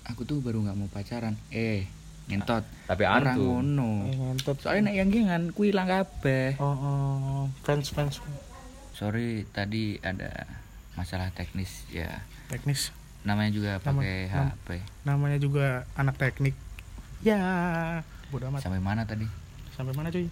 aku 0.04 0.26
tuh 0.26 0.38
baru 0.40 0.62
nggak 0.62 0.76
mau 0.76 0.86
pacaran 0.88 1.38
eh 1.50 1.86
ngentot. 2.24 2.64
Tapi 2.88 3.04
orang 3.04 3.36
antu. 3.36 3.44
ngono. 3.44 3.90
Eh, 4.08 4.16
ngentot. 4.16 4.58
Soalnya 4.60 4.92
nek 4.92 4.96
yang 4.96 5.10
gengan 5.12 5.44
kuwi 5.52 5.72
ilang 5.72 5.88
kabeh. 5.88 6.56
Oh, 6.58 6.72
oh 6.72 7.42
fans 7.64 7.92
fans. 7.92 8.24
Sorry 8.94 9.44
tadi 9.50 10.00
ada 10.00 10.48
masalah 10.94 11.34
teknis 11.36 11.84
ya. 11.90 12.24
Teknis. 12.48 12.94
Namanya 13.24 13.52
juga 13.52 13.72
Nama- 13.80 13.86
pakai 13.88 14.18
nam- 14.28 14.52
HP 14.52 14.68
namanya 15.04 15.38
juga 15.40 15.68
anak 15.96 16.16
teknik. 16.16 16.56
Ya 17.24 17.40
bodo 18.28 18.52
amat. 18.52 18.64
Sampai 18.64 18.84
mana 18.84 19.04
tadi? 19.04 19.28
Sampai 19.74 19.96
mana 19.96 20.12
cuy? 20.12 20.28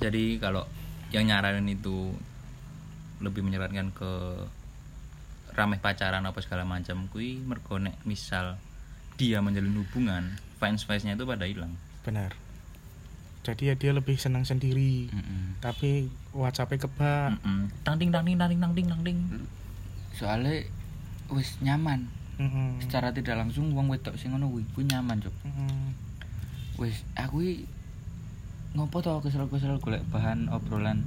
Jadi 0.00 0.40
kalau 0.40 0.64
yang 1.12 1.28
nyaranin 1.28 1.68
itu 1.68 2.16
lebih 3.20 3.44
menyarankan 3.44 3.92
ke 3.92 4.12
rameh 5.52 5.76
pacaran 5.76 6.24
apa 6.24 6.40
segala 6.40 6.64
macam 6.64 7.06
kui 7.12 7.36
mergo 7.38 7.76
nek 7.76 8.00
misal 8.08 8.56
dia 9.20 9.44
menjalin 9.44 9.76
hubungan 9.76 10.32
fans 10.62 10.86
fansnya 10.86 11.18
itu 11.18 11.26
pada 11.26 11.42
hilang. 11.50 11.74
Benar. 12.06 12.38
Jadi 13.42 13.62
ya 13.66 13.74
dia 13.74 13.90
lebih 13.90 14.14
senang 14.14 14.46
sendiri. 14.46 15.10
Mm-mm. 15.10 15.58
tapi 15.58 16.06
WhatsAppnya 16.30 16.86
kebak. 16.86 17.42
Ting 17.98 18.14
tang 18.14 18.78
ting 18.78 18.86
tang 18.86 19.02
ting 19.02 19.18
soalnya 20.14 20.62
wis 21.34 21.58
nyaman. 21.58 22.06
Mm-mm. 22.38 22.80
secara 22.80 23.12
tidak 23.12 23.36
langsung 23.36 23.76
wong 23.76 23.92
wedok 23.92 24.16
sing 24.16 24.32
ngono 24.32 24.48
kuwi 24.48 24.64
kuwi 24.72 24.84
nyaman 24.88 25.18
cuk. 25.20 25.34
Mm-mm. 25.42 25.92
wis 26.80 27.04
aku 27.18 27.44
iki 27.44 27.68
ngopo 28.72 29.04
to 29.04 29.12
kesel-kesel 29.20 29.82
golek 29.82 30.06
bahan 30.08 30.48
obrolan? 30.48 31.04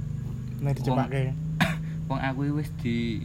Nah 0.62 0.70
dicepake 0.76 1.34
wong 2.08 2.20
aku 2.20 2.60
wis 2.60 2.68
di 2.84 3.24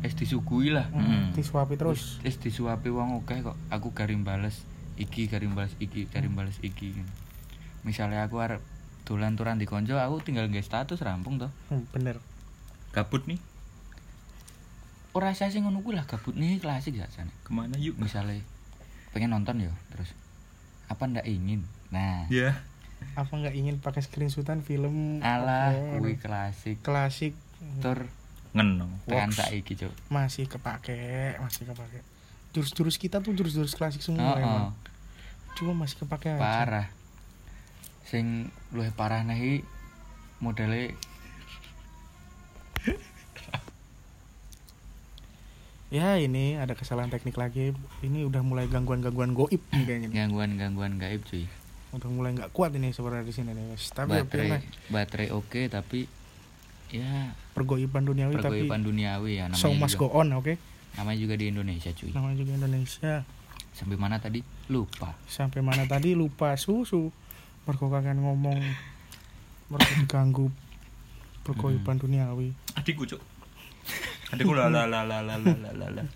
wis 0.00 0.14
disuguhi 0.16 0.70
lah. 0.72 0.86
Mm. 0.94 1.34
disuapi 1.34 1.74
terus. 1.76 2.22
Wis 2.22 2.38
disuapi 2.38 2.88
wong 2.88 3.20
oke 3.20 3.34
kok. 3.42 3.58
Aku 3.68 3.92
garing 3.92 4.22
bales 4.22 4.69
iki 5.00 5.26
garing 5.32 5.56
bales 5.56 5.72
iki 5.80 6.04
garing 6.12 6.36
bales 6.36 6.60
iki 6.60 6.92
misalnya 7.80 8.28
aku 8.28 8.44
arep 8.44 8.60
dolan 9.08 9.34
turan 9.34 9.58
di 9.58 9.66
konco 9.66 9.98
aku 9.98 10.22
tinggal 10.22 10.46
nge 10.46 10.62
status 10.62 11.02
rampung 11.02 11.42
toh. 11.42 11.50
Hmm, 11.66 11.82
bener. 11.90 12.22
Gabut 12.94 13.26
nih? 13.26 13.42
Ora 15.10 15.34
saya 15.34 15.50
sing 15.50 15.66
ngono 15.66 15.82
kuwi 15.82 15.98
lah 15.98 16.06
gabut 16.06 16.38
nih 16.38 16.62
klasik 16.62 16.94
ya 16.94 17.10
sana 17.10 17.34
ke 17.42 17.50
mana 17.50 17.74
yuk? 17.74 17.98
Misalnya 17.98 18.38
pengen 19.10 19.34
nonton 19.34 19.58
ya 19.58 19.74
terus 19.90 20.14
apa 20.86 21.10
ndak 21.10 21.26
ingin? 21.26 21.66
Nah. 21.90 22.30
Ya 22.30 22.62
apa 23.16 23.32
nggak 23.32 23.56
ingin 23.56 23.82
pakai 23.82 24.04
screenshotan 24.04 24.62
film? 24.62 25.18
Alah 25.24 25.74
apa, 25.74 25.98
kuwi 25.98 26.14
klasik. 26.20 26.78
Klasik. 26.84 27.34
Tur 27.82 28.06
ngeno 28.54 28.86
tekan 29.10 29.34
saiki 29.34 29.74
cuk. 29.74 29.90
Masih 30.06 30.46
kepake 30.46 31.34
masih 31.42 31.66
kepake. 31.66 32.06
Jurus-jurus 32.54 32.94
kita 32.94 33.18
tuh 33.18 33.34
jurus-jurus 33.34 33.74
klasik 33.74 34.02
semua 34.02 34.38
Heeh. 34.38 34.46
emang 34.46 34.74
cuma 35.58 35.72
masih 35.74 35.96
kepake 36.04 36.34
aja. 36.34 36.40
parah. 36.40 36.86
Sing 38.06 38.50
luwih 38.74 38.90
parah 38.94 39.22
nahi 39.22 39.62
modele 40.40 40.94
ya 45.96 46.16
ini 46.16 46.56
ada 46.56 46.72
kesalahan 46.74 47.10
teknik 47.12 47.36
lagi. 47.36 47.76
Ini 48.00 48.24
udah 48.24 48.40
mulai 48.46 48.66
gangguan-gangguan 48.70 49.34
goib 49.36 49.60
nih 49.74 49.82
kayaknya 49.84 50.08
nih. 50.08 50.16
gangguan-gangguan 50.16 50.96
gaib 50.96 51.22
cuy. 51.28 51.44
Udah 51.90 52.08
mulai 52.08 52.30
nggak 52.38 52.54
kuat 52.54 52.70
ini 52.78 52.94
sebenarnya 52.94 53.26
di 53.26 53.34
sini 53.34 53.50
nih 53.50 53.74
tapi 53.90 54.22
oke 54.22 54.30
baterai 54.30 54.62
baterai 54.94 55.28
oke 55.34 55.60
tapi 55.66 56.06
ya 56.90 57.34
pergoiban 57.54 58.02
duniawi 58.06 58.34
tapi 58.38 58.66
pergoiban 58.66 58.82
duniawi 58.82 59.42
ya 59.42 59.46
namanya 59.50 59.62
show 59.62 59.74
must 59.74 59.94
juga, 59.98 60.10
go 60.10 60.22
on 60.22 60.30
oke? 60.38 60.54
Namanya 60.98 61.18
juga 61.22 61.34
di 61.38 61.46
Indonesia 61.50 61.90
cuy. 61.94 62.10
Namanya 62.10 62.36
juga 62.38 62.52
Indonesia 62.58 63.14
sampai 63.74 63.96
mana 63.96 64.18
tadi? 64.18 64.40
Lupa. 64.68 65.14
Sampai 65.26 65.60
mana 65.62 65.86
tadi? 65.86 66.14
Lupa 66.14 66.54
susu. 66.58 67.10
Mergo 67.64 67.86
kangen 67.90 68.22
ngomong. 68.22 68.60
Mergo 69.70 69.90
diganggu 70.02 70.46
pergoiban 71.46 71.98
duniawi. 71.98 72.52
Adikku 72.76 73.06
cuk. 73.06 73.22
Adikku 74.34 74.54
lah 74.54 74.70
lah 74.70 74.86
lah 74.86 75.02
lah 75.06 75.22
lah 75.22 75.38
lah 75.38 75.88
lah 75.90 76.06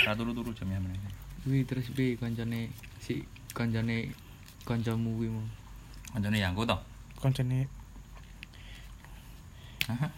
satu 0.00 0.24
turu 0.24 0.32
turu 0.40 0.50
jamnya 0.56 0.80
mana 0.80 0.96
wih 1.44 1.62
terus 1.68 1.92
bi 1.92 2.16
koncone 2.16 2.72
si 3.02 3.20
koncone 3.52 4.10
koncomu 4.64 5.20
wi 5.20 5.28
mau 5.28 5.44
kancane 6.16 6.40
yang 6.40 6.56
toh? 6.56 6.80
Koncene 7.20 7.68
Aha. 9.90 10.08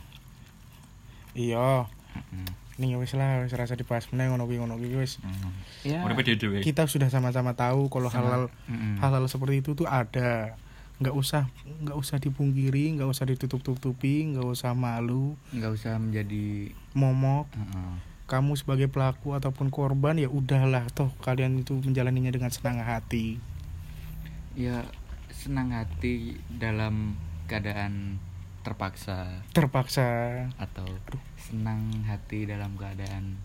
iya. 1.32 1.88
Mm-mm. 2.12 2.61
Nih 2.82 2.92
ya 2.92 2.98
wis 2.98 3.14
lah 3.14 3.46
wis 3.46 3.54
rasa 3.54 3.78
dibahas 3.78 4.10
meneh 4.10 4.26
ngono 4.26 4.50
kuwi 4.50 4.58
ngono 4.58 4.74
kuwi 4.74 4.98
wis. 4.98 5.22
Hmm. 5.22 5.54
ya 5.86 6.02
dewe 6.34 6.58
kita 6.60 6.90
sudah 6.90 7.06
sama-sama 7.06 7.54
tahu 7.54 7.86
kalau 7.86 8.10
Sama- 8.10 8.26
halal 8.26 8.42
Mm-mm. 8.66 8.98
hal-hal 8.98 9.22
seperti 9.30 9.62
itu 9.62 9.78
tuh 9.78 9.86
ada. 9.86 10.58
Nggak 10.98 11.14
usah 11.14 11.46
nggak 11.82 11.98
usah 11.98 12.18
dipungkiri 12.18 12.98
nggak 12.98 13.06
usah 13.06 13.26
ditutup-tutupi 13.26 14.34
nggak 14.34 14.46
usah 14.46 14.74
malu. 14.74 15.38
Nggak 15.54 15.70
usah 15.78 16.02
menjadi 16.02 16.74
momok. 16.98 17.46
Heeh. 17.54 18.10
kamu 18.22 18.56
sebagai 18.56 18.88
pelaku 18.88 19.36
ataupun 19.36 19.68
korban 19.68 20.16
ya 20.16 20.24
udahlah 20.24 20.88
toh 20.96 21.12
kalian 21.20 21.60
itu 21.60 21.76
menjalaninya 21.76 22.32
dengan 22.32 22.48
senang 22.48 22.80
hati. 22.80 23.36
Ya 24.56 24.88
senang 25.28 25.68
hati 25.72 26.40
dalam 26.48 27.18
keadaan 27.44 28.16
terpaksa? 28.62 29.42
Terpaksa. 29.50 30.06
Atau 30.56 30.86
senang 31.36 31.82
hati 32.06 32.46
dalam 32.46 32.78
keadaan 32.78 33.36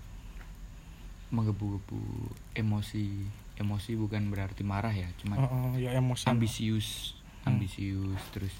menggebu-gebu 1.33 2.31
emosi? 2.55 3.25
Emosi 3.57 3.97
bukan 3.97 4.29
berarti 4.29 4.61
marah 4.61 4.93
ya 4.93 5.09
cuma 5.17 5.41
oh, 5.41 5.49
oh, 5.49 5.73
ya 5.81 5.97
emosi. 5.97 6.29
ambisius 6.29 7.17
Hmm. 7.47 7.63
ambisius 7.63 8.21
terus 8.35 8.51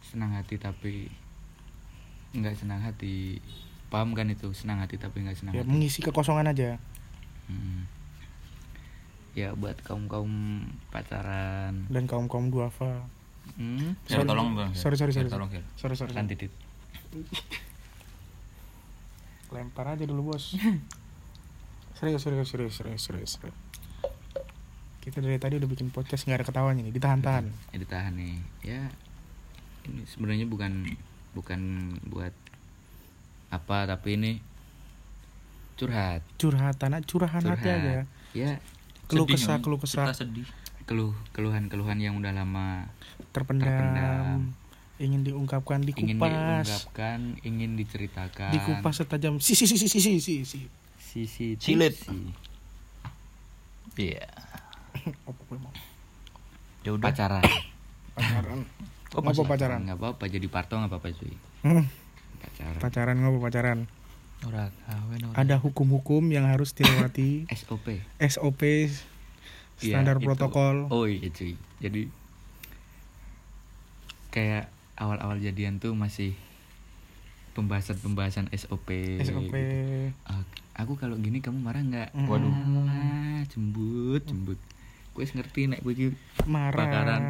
senang 0.00 0.30
hati 0.38 0.54
tapi 0.54 1.10
nggak 2.30 2.56
senang 2.56 2.80
hati. 2.80 3.42
Paham 3.90 4.14
kan 4.14 4.30
itu? 4.30 4.54
Senang 4.54 4.78
hati 4.78 4.96
tapi 4.96 5.26
nggak 5.26 5.34
senang 5.34 5.52
ya 5.58 5.66
hati. 5.66 5.70
mengisi 5.70 5.98
kekosongan 6.00 6.50
aja. 6.54 6.78
Hmm. 7.50 7.90
ya 9.30 9.54
buat 9.54 9.78
kaum 9.82 10.10
kaum 10.10 10.62
pacaran. 10.90 11.86
Dan 11.90 12.06
kaum 12.10 12.26
kaum 12.26 12.50
duafa 12.50 13.06
hmm? 13.56 13.90
Ya, 14.06 14.18
Sorry, 14.18 14.26
tolong 14.26 14.48
bang. 14.54 14.70
Sorry, 14.74 14.96
sorry, 14.96 15.10
Ya, 15.10 15.16
sorry. 15.22 15.30
tolong 15.30 15.48
Gil. 15.48 15.64
sorry 15.74 15.94
sorry, 15.94 16.12
sorry. 16.12 16.28
titit 16.28 16.52
lempar 19.50 19.86
aja 19.88 20.04
dulu 20.04 20.30
bos. 20.30 20.54
Serius 21.98 22.22
serius 22.22 22.48
serius 22.48 22.74
serius 22.76 23.02
serius 23.04 23.32
kita 25.00 25.24
dari 25.24 25.40
tadi 25.40 25.56
udah 25.56 25.64
bikin 25.64 25.88
podcast 25.88 26.28
nggak 26.28 26.44
ada 26.44 26.46
ketawanya 26.46 26.80
nih 26.84 26.92
ditahan-tahan. 26.92 27.48
Ya 27.72 27.76
ditahan 27.80 28.12
nih. 28.20 28.36
Ya 28.60 28.82
ini 29.88 30.04
sebenarnya 30.04 30.44
bukan 30.44 30.92
bukan 31.32 31.60
buat 32.04 32.36
apa 33.48 33.88
tapi 33.88 34.20
ini 34.20 34.32
curhat. 35.80 36.20
Curhatan 36.36 37.00
curahan 37.08 37.40
hati 37.42 37.64
Curhat. 37.64 37.80
aja. 37.80 38.00
Ya 38.36 38.52
keluh 39.08 39.24
kesah 39.24 39.56
keluh 39.60 39.80
kesah. 39.80 40.04
Kita 40.12 40.20
sedih 40.20 40.44
keluh 40.90 41.14
keluhan 41.30 41.70
keluhan 41.70 42.02
yang 42.02 42.18
udah 42.18 42.34
lama 42.34 42.90
terpendam, 43.30 43.70
Terpendam. 43.70 44.38
ingin 44.98 45.22
diungkapkan 45.22 45.86
ingin 45.86 46.18
dikupas. 46.18 46.66
diungkapkan 46.66 47.18
ingin 47.46 47.70
diceritakan. 47.78 48.50
Dikupas 48.50 48.98
setajam 48.98 49.38
si 49.38 49.54
si 49.54 49.70
si 49.70 49.78
si 49.78 49.86
si 49.86 49.98
si 50.02 50.10
si. 50.18 50.42
Si 50.42 50.60
sisi 50.98 51.54
Cilit. 51.54 51.94
tipsi. 51.94 52.34
iya. 54.02 54.26
Apa 55.30 55.54
ya 56.82 56.90
udah. 56.90 57.06
Pacaran. 57.06 57.42
Pacaran. 58.18 58.60
Oh, 59.10 59.26
apa 59.26 59.34
pacaran? 59.42 59.82
Nggak 59.90 59.98
apa-apa 59.98 60.24
jadi 60.30 60.46
parto 60.46 60.78
nggak 60.78 60.86
apa-apa 60.86 61.10
cuy 61.10 61.34
Hmm, 61.66 61.82
pacaran. 62.38 62.78
Pacaran 62.78 63.16
ngapa 63.18 63.38
pacaran. 63.42 63.78
Ora 64.46 64.70
kawen 64.86 65.20
ora 65.26 65.34
ada 65.34 65.58
hukum-hukum 65.58 66.30
yang 66.30 66.46
harus 66.46 66.70
dilewati. 66.78 67.50
SOP 67.50 67.98
SOP 68.22 68.62
standar 69.80 70.16
itu. 70.20 70.26
protokol. 70.28 70.76
Oh 70.92 71.08
iya 71.08 71.28
cuy. 71.32 71.56
Jadi 71.80 72.12
kayak 74.30 74.70
awal-awal 75.00 75.40
jadian 75.40 75.80
tuh 75.80 75.96
masih 75.96 76.36
pembahasan-pembahasan 77.56 78.46
SOP 78.54 78.88
SOP 79.26 79.50
gitu. 79.50 80.14
Ah, 80.28 80.44
aku 80.78 80.94
kalau 80.94 81.18
gini 81.18 81.42
kamu 81.42 81.58
marah 81.58 81.82
nggak? 81.82 82.14
Mm. 82.14 82.28
waduh 82.30 82.52
Alah, 82.52 83.42
jembut 83.50 84.22
jembut. 84.22 84.60
Gue 85.10 85.26
ngerti 85.26 85.66
nek 85.66 85.82
gue 85.82 86.14
marah. 86.46 86.78
Bakaran. 86.86 87.22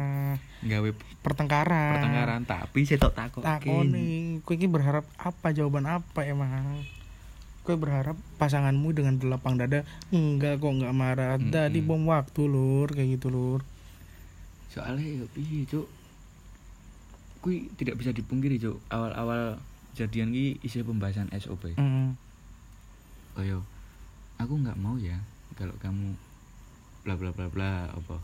gawe 0.61 0.89
pertengkaran. 1.25 1.91
pertengkaran 1.97 2.41
tapi 2.45 2.85
saya 2.85 3.01
tak 3.01 3.17
takut 3.17 3.41
takoni. 3.41 4.39
Kowe 4.45 4.53
iki 4.53 4.69
berharap 4.69 5.03
apa 5.17 5.51
jawaban 5.51 5.89
apa 5.89 6.21
emang 6.23 6.85
kowe 7.61 7.75
berharap 7.75 8.17
pasanganmu 8.35 8.89
dengan 8.91 9.15
delapang 9.15 9.53
dada 9.53 9.85
enggak 10.09 10.57
kok 10.57 10.71
enggak 10.71 10.91
marah 10.91 11.35
Mm-mm. 11.35 11.49
tadi 11.49 11.79
bom 11.79 12.01
waktu 12.03 12.41
lur 12.43 12.89
kayak 12.89 13.15
gitu 13.15 13.29
lur 13.29 13.61
soalnya 14.67 15.03
ya 15.03 15.25
piye 15.29 15.63
cuk 15.65 15.85
kui 17.39 17.69
tidak 17.73 17.97
bisa 17.97 18.09
dipungkiri 18.09 18.57
cuk 18.57 18.77
awal-awal 18.87 19.57
jadian 19.91 20.29
ki 20.29 20.61
isi 20.61 20.81
pembahasan 20.81 21.29
SOP 21.33 21.75
Mm. 21.75 22.15
Koyo 23.31 23.61
aku 24.35 24.57
nggak 24.57 24.75
mau 24.75 24.95
ya 24.95 25.21
kalau 25.53 25.77
kamu 25.77 26.17
bla 27.01 27.13
bla 27.13 27.29
bla 27.29 27.47
bla 27.47 27.71
apa 27.87 28.17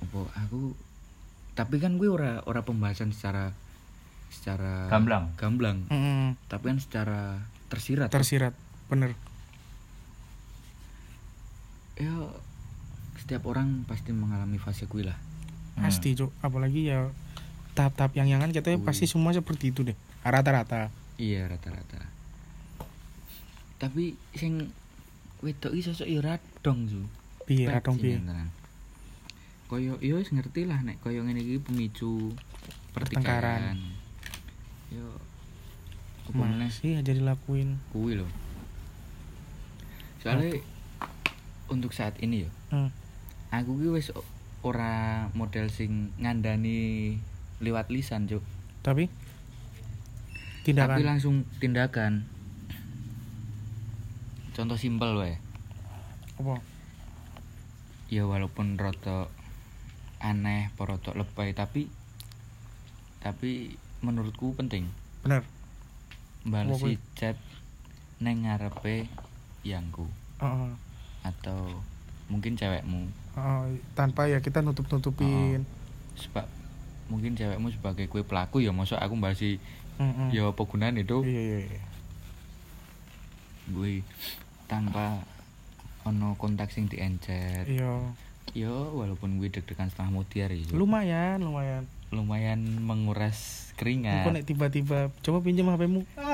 apa 0.00 0.18
aku 0.38 0.72
tapi 1.52 1.76
kan 1.76 1.94
gue 1.94 2.08
ora 2.08 2.40
ora 2.42 2.60
pembahasan 2.60 3.10
secara 3.10 3.52
secara 4.28 4.88
Gamblang. 4.88 5.36
gamblang 5.36 5.78
Mm. 5.86 6.40
tapi 6.46 6.64
kan 6.66 6.78
secara 6.78 7.44
tersirat. 7.72 8.08
Tersirat 8.12 8.52
bener. 8.92 9.16
Ya 11.96 12.12
setiap 13.16 13.48
orang 13.48 13.88
pasti 13.88 14.12
mengalami 14.12 14.60
fase 14.60 14.84
kuwi 14.84 15.08
lah. 15.08 15.16
Hmm. 15.72 15.88
pasti 15.88 16.12
cuk. 16.12 16.28
Apalagi 16.44 16.92
ya 16.92 17.08
tahap-tahap 17.72 18.12
yang 18.12 18.28
yangan 18.28 18.52
katanya 18.52 18.84
Wih. 18.84 18.84
pasti 18.84 19.08
semua 19.08 19.32
seperti 19.32 19.72
itu 19.72 19.80
deh. 19.80 19.96
Rata-rata. 20.20 20.92
Iya 21.16 21.48
rata-rata. 21.48 22.04
Tapi 23.80 24.20
sing 24.36 24.68
wedok 25.40 25.72
iki 25.72 25.88
sosok 25.88 26.06
ya 26.06 26.20
radong 26.20 26.86
su 26.86 27.02
piye 27.48 27.66
radong 27.66 27.96
piye. 27.96 28.20
Koyo 29.66 29.96
yo 30.04 30.20
wis 30.20 30.28
ngerti 30.30 30.68
lah 30.68 30.84
nek 30.84 31.00
koyo 31.00 31.24
ngene 31.24 31.40
iki 31.40 31.56
pemicu 31.64 32.36
Pertengkaran. 32.92 33.80
Yo 34.92 35.16
apa 36.22 36.38
meneh 36.38 36.70
masih 36.70 37.02
aja 37.02 37.12
dilakuin 37.12 37.78
kuwi 37.90 38.18
lho. 38.18 38.28
Soalnya 40.22 40.62
untuk 41.66 41.90
saat 41.90 42.14
ini 42.22 42.46
yo 42.46 42.50
hmm. 42.70 42.90
aku 43.50 43.74
wis 43.90 44.14
o- 44.14 44.26
ora 44.62 45.26
model 45.34 45.66
sing 45.66 46.14
ngandani 46.22 47.18
lewat 47.58 47.90
lisan, 47.90 48.30
Cuk. 48.30 48.42
tapi 48.82 49.10
Tapi 49.10 50.62
tindakan 50.62 50.98
langsung 51.02 51.34
tindakan. 51.58 52.26
Contoh 54.52 54.78
simpel 54.78 55.18
wae. 55.18 55.34
apa 56.38 56.58
ya 58.06 58.28
walaupun 58.28 58.76
rotok 58.76 59.30
aneh 60.18 60.68
apa 60.68 60.82
rotok 60.84 61.16
lebay 61.16 61.54
tapi 61.54 61.88
tapi 63.18 63.74
menurutku 64.02 64.52
penting 64.52 64.90
bener 65.22 65.46
balesi 66.42 66.98
chat 67.14 67.38
neng 68.18 68.46
ngarepe 68.46 69.06
yangku. 69.62 70.06
Heeh. 70.42 70.72
atau 71.22 71.70
mungkin 72.26 72.58
cewekmu. 72.58 73.06
Heeh, 73.38 73.62
tanpa 73.94 74.26
ya 74.26 74.42
kita 74.42 74.58
nutup 74.58 74.90
nutupin 74.90 75.62
sebab 76.18 76.50
mungkin 77.06 77.38
cewekmu 77.38 77.70
sebagai 77.70 78.10
kue 78.10 78.26
pelaku 78.26 78.58
ya 78.58 78.74
masuk 78.74 78.98
aku 78.98 79.14
balesi 79.20 79.62
Heeh. 80.00 80.28
ya 80.34 80.50
apa 80.50 80.62
gunanya 80.66 81.04
itu 81.04 81.22
iya 81.22 81.42
iya 81.46 81.58
iya. 81.68 81.82
Gue 83.70 84.02
tanpa 84.66 85.22
ono 86.02 86.34
kontak 86.34 86.74
sing 86.74 86.90
diencet 86.90 87.70
iya. 87.70 88.02
Yo 88.52 88.98
walaupun 88.98 89.38
gue 89.38 89.48
deg-degan 89.48 89.88
setengah 89.88 90.12
mutiar 90.12 90.50
ya 90.50 90.66
lumayan 90.74 91.38
lumayan. 91.40 91.86
Lumayan 92.12 92.60
menguras 92.84 93.72
keringat. 93.80 94.28
Nek 94.28 94.44
tiba-tiba 94.44 95.08
coba 95.24 95.38
pinjam 95.40 95.70
HP-mu 95.70 96.04
ah 96.18 96.31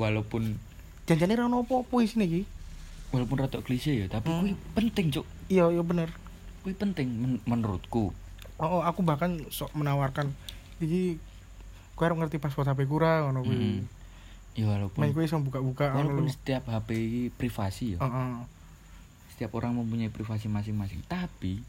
walaupun 0.00 0.56
janjane 1.04 1.34
ra 1.34 1.44
ono 1.44 1.60
apa-apa 1.60 2.00
isine 2.00 2.24
iki. 2.24 2.42
walaupun 3.10 3.36
rada 3.36 3.58
klise 3.58 3.92
ya 3.92 4.06
tapi 4.06 4.30
Hmm. 4.30 4.40
kuwi 4.40 4.52
penting 4.72 5.10
cuk. 5.10 5.26
Iya 5.46 5.68
iya 5.68 5.82
bener. 5.82 6.14
Kuwi 6.62 6.72
penting 6.72 7.10
men- 7.10 7.42
menurutku. 7.44 8.14
Oh, 8.54 8.68
oh, 8.70 8.82
aku 8.82 9.02
bahkan 9.02 9.42
sok 9.48 9.74
menawarkan 9.74 10.30
iki 10.78 11.18
kowe 11.92 12.06
arep 12.06 12.16
ngerti 12.16 12.38
password 12.38 12.70
HP 12.70 12.86
kurang 12.86 13.28
ngono 13.28 13.44
kuwi. 13.44 13.58
Hmm. 13.58 13.82
ya 14.50 14.66
main 14.66 14.82
walaupun 14.82 15.02
kowe 15.10 15.22
iso 15.22 15.38
buka-buka 15.38 15.90
walaupun 15.92 16.26
setiap 16.26 16.64
HP 16.64 16.88
ini 16.92 17.22
privasi 17.30 17.94
ya. 17.94 17.98
Heeh. 18.00 18.32
setiap 19.30 19.54
orang 19.54 19.72
mempunyai 19.74 20.08
privasi 20.08 20.46
masing-masing. 20.46 21.00
Tapi 21.04 21.64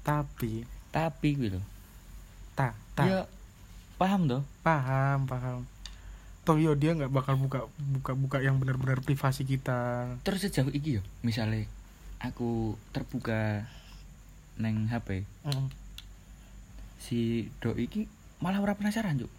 tapi 0.00 0.64
tapi 0.88 1.28
gitu 1.38 1.60
tak 2.52 2.74
tak 2.94 3.06
ya 3.06 3.20
paham 3.94 4.26
toh? 4.26 4.42
Paham 4.60 5.24
paham 5.24 5.68
toh 6.50 6.58
yo 6.58 6.74
dia 6.74 6.90
nggak 6.92 7.08
bakal 7.08 7.38
buka 7.38 7.62
buka 7.78 8.12
buka 8.12 8.38
yang 8.38 8.58
benar-benar 8.58 8.98
privasi 8.98 9.46
kita 9.46 10.10
terus 10.20 10.42
sejauh 10.42 10.66
iki 10.68 10.98
ya 10.98 11.02
misalnya 11.22 11.62
aku 12.18 12.74
terbuka 12.90 13.70
neng 14.56 14.90
HP 14.90 15.22
Heeh. 15.46 15.66
si 16.98 17.20
do 17.58 17.70
iki 17.72 18.10
malah 18.38 18.58
ora 18.58 18.74
penasaran 18.74 19.14
cuk 19.16 19.30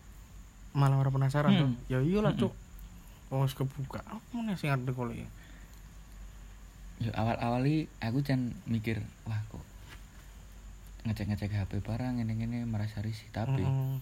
malah 0.71 0.95
orang 0.95 1.11
penasaran 1.13 1.51
Hmm. 1.51 1.59
tuh 1.59 1.71
ya 1.89 1.99
iyalah 1.99 2.31
cuk 2.33 2.55
oh 3.27 3.43
wis 3.43 3.51
kebuka 3.51 3.99
apa 4.01 4.23
mana 4.31 4.55
sing 4.55 4.71
arep 4.71 4.87
kok 4.87 5.11
ya 5.11 5.27
ya 7.01 7.11
awal-awal 7.11 7.59
iki 7.61 7.91
aku 7.99 8.23
can 8.23 8.55
mikir 8.65 9.03
wah 9.25 9.43
kok 9.47 9.59
ngecek-ngecek 11.03 11.51
HP 11.51 11.83
barang 11.83 12.17
ngene-ngene 12.17 12.63
merasa 12.63 13.03
risih 13.03 13.27
tapi 13.29 13.61
Heeh. 13.61 13.99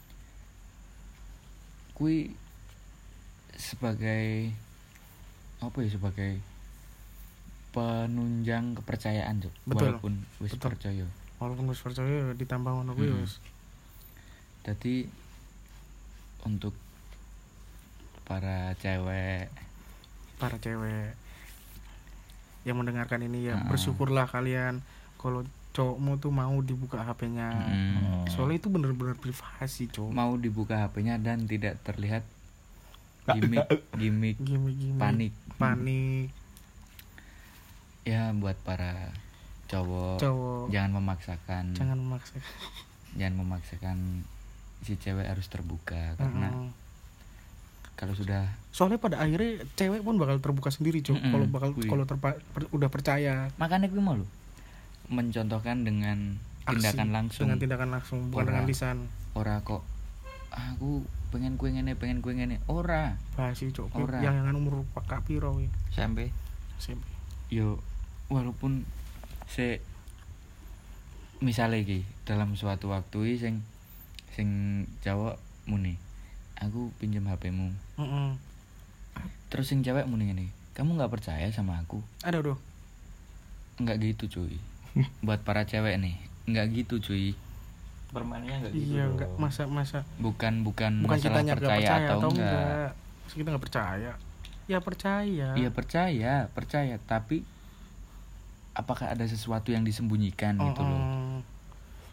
kui 1.92 2.32
sebagai 3.56 4.52
apa 5.60 5.78
ya 5.80 5.90
sebagai 5.92 6.40
penunjang 7.70 8.74
kepercayaan. 8.82 9.46
Betul, 9.66 9.94
walaupun 9.96 10.14
wis 10.42 10.54
betul. 10.58 10.70
percaya. 10.74 11.06
Walaupun 11.38 11.66
wis 11.70 11.82
percaya 11.82 12.34
ditambah 12.34 12.72
ngono 12.74 12.92
kuwi 12.98 13.14
wis. 13.24 13.38
Jadi 14.66 15.08
untuk 16.44 16.74
para 18.26 18.74
cewek. 18.78 19.50
Para 20.40 20.56
cewek 20.58 21.14
yang 22.68 22.76
mendengarkan 22.76 23.24
ini 23.24 23.50
ya 23.50 23.56
Ah. 23.56 23.66
bersyukurlah 23.72 24.28
kalian 24.28 24.84
kalau 25.16 25.48
cowokmu 25.72 26.20
tuh 26.20 26.28
mau 26.30 26.60
dibuka 26.60 27.00
HP-nya 27.02 27.50
mm, 27.56 28.36
soalnya 28.36 28.60
itu 28.60 28.68
bener-bener 28.68 29.16
privasi 29.16 29.88
cowok 29.88 30.12
mau 30.12 30.36
dibuka 30.36 30.76
HP-nya 30.76 31.16
dan 31.18 31.48
tidak 31.48 31.80
terlihat 31.88 32.28
Gimmick 33.28 33.68
gimmick 34.02 34.36
gimik 34.40 34.76
gimik. 34.76 34.98
panik. 34.98 35.34
Panik. 35.56 36.30
Ya 38.04 38.34
buat 38.34 38.58
para 38.60 39.14
cowok 39.70 40.18
cowok. 40.18 40.64
jangan 40.70 40.92
memaksakan. 40.98 41.66
Jangan 41.74 41.98
memaksa 41.98 42.38
jangan 43.20 43.36
memaksakan 43.38 43.98
si 44.82 44.96
cewek 44.96 45.28
harus 45.28 45.46
terbuka 45.46 46.16
karena 46.16 46.50
Heeh. 46.50 46.70
kalau 47.94 48.16
sudah 48.16 48.48
soalnya 48.72 48.96
pada 48.96 49.20
akhirnya 49.20 49.60
cewek 49.76 50.02
pun 50.02 50.16
bakal 50.16 50.40
terbuka 50.40 50.72
sendiri 50.72 51.04
cowok 51.04 51.20
Mm-mm, 51.20 51.34
kalau 51.36 51.46
bakal 51.52 51.70
kalau 51.76 52.06
per- 52.06 52.72
udah 52.72 52.90
percaya. 52.90 53.52
Makanya 53.58 53.92
gue 53.92 54.00
mau 54.00 54.16
lo 54.16 54.26
mencontohkan 55.10 55.82
dengan 55.84 56.38
aksi, 56.64 56.74
tindakan 56.80 57.10
langsung. 57.10 57.44
Dengan 57.50 57.60
tindakan 57.60 57.90
langsung 57.92 58.20
bukan 58.30 58.42
Ora. 58.42 58.50
dengan 58.54 58.66
lisan. 58.66 58.98
ora 59.34 59.62
kok 59.62 59.82
aku 60.50 61.06
pengen 61.30 61.56
kue 61.62 61.70
ngene 61.70 61.94
pengen 61.94 62.26
kue 62.26 62.34
ngene. 62.34 62.58
Ora. 62.66 63.18
Basi 63.38 63.70
Kui 63.70 63.86
Ora. 63.94 64.20
yang 64.22 64.46
yang 64.46 64.58
umur 64.58 64.86
pak 64.98 65.22
piro 65.26 65.54
kuwi 65.54 65.70
SMP 65.94 66.34
SMP 66.82 67.06
yo 67.50 67.82
walaupun 68.30 68.86
se 69.50 69.82
misalnya 71.42 71.82
iki 71.82 72.06
dalam 72.26 72.54
suatu 72.54 72.94
waktu 72.94 73.18
iki 73.26 73.38
sing 73.42 73.56
sing 74.38 74.50
cowok 75.02 75.42
muni 75.66 75.98
aku 76.62 76.94
pinjam 77.02 77.26
HP-mu 77.26 77.74
Heeh. 77.98 78.30
terus 79.50 79.66
sing 79.72 79.82
cewek 79.82 80.06
muni 80.06 80.30
ngene 80.30 80.46
kamu 80.78 80.96
nggak 80.96 81.12
percaya 81.12 81.44
sama 81.52 81.76
aku? 81.84 82.00
Ada 82.24 82.40
udah 82.40 82.56
nggak 83.84 84.00
gitu 84.00 84.32
cuy. 84.32 84.56
Buat 85.26 85.44
para 85.44 85.68
cewek 85.68 86.00
nih 86.00 86.16
nggak 86.48 86.68
gitu 86.72 87.04
cuy 87.04 87.36
permainnya 88.10 88.58
nggak 88.66 88.74
iya 88.74 89.06
enggak 89.06 89.30
masa 89.38 89.70
masa 89.70 90.02
bukan 90.18 90.66
bukan, 90.66 91.06
bukan 91.06 91.18
nggak 91.22 91.30
percaya, 91.30 91.54
percaya 91.54 92.10
atau, 92.10 92.18
atau 92.18 92.30
enggak, 92.34 92.50
enggak. 92.50 92.90
Terus 93.30 93.36
kita 93.38 93.48
nggak 93.54 93.66
percaya. 93.70 94.12
Ya 94.70 94.78
percaya. 94.82 95.48
Iya 95.54 95.70
percaya 95.70 96.34
percaya. 96.50 96.96
Tapi 97.06 97.46
apakah 98.74 99.14
ada 99.14 99.26
sesuatu 99.30 99.70
yang 99.70 99.86
disembunyikan 99.86 100.58
Oh, 100.58 100.74
gitu 100.74 100.82
loh? 100.82 100.98
Oh. 100.98 101.40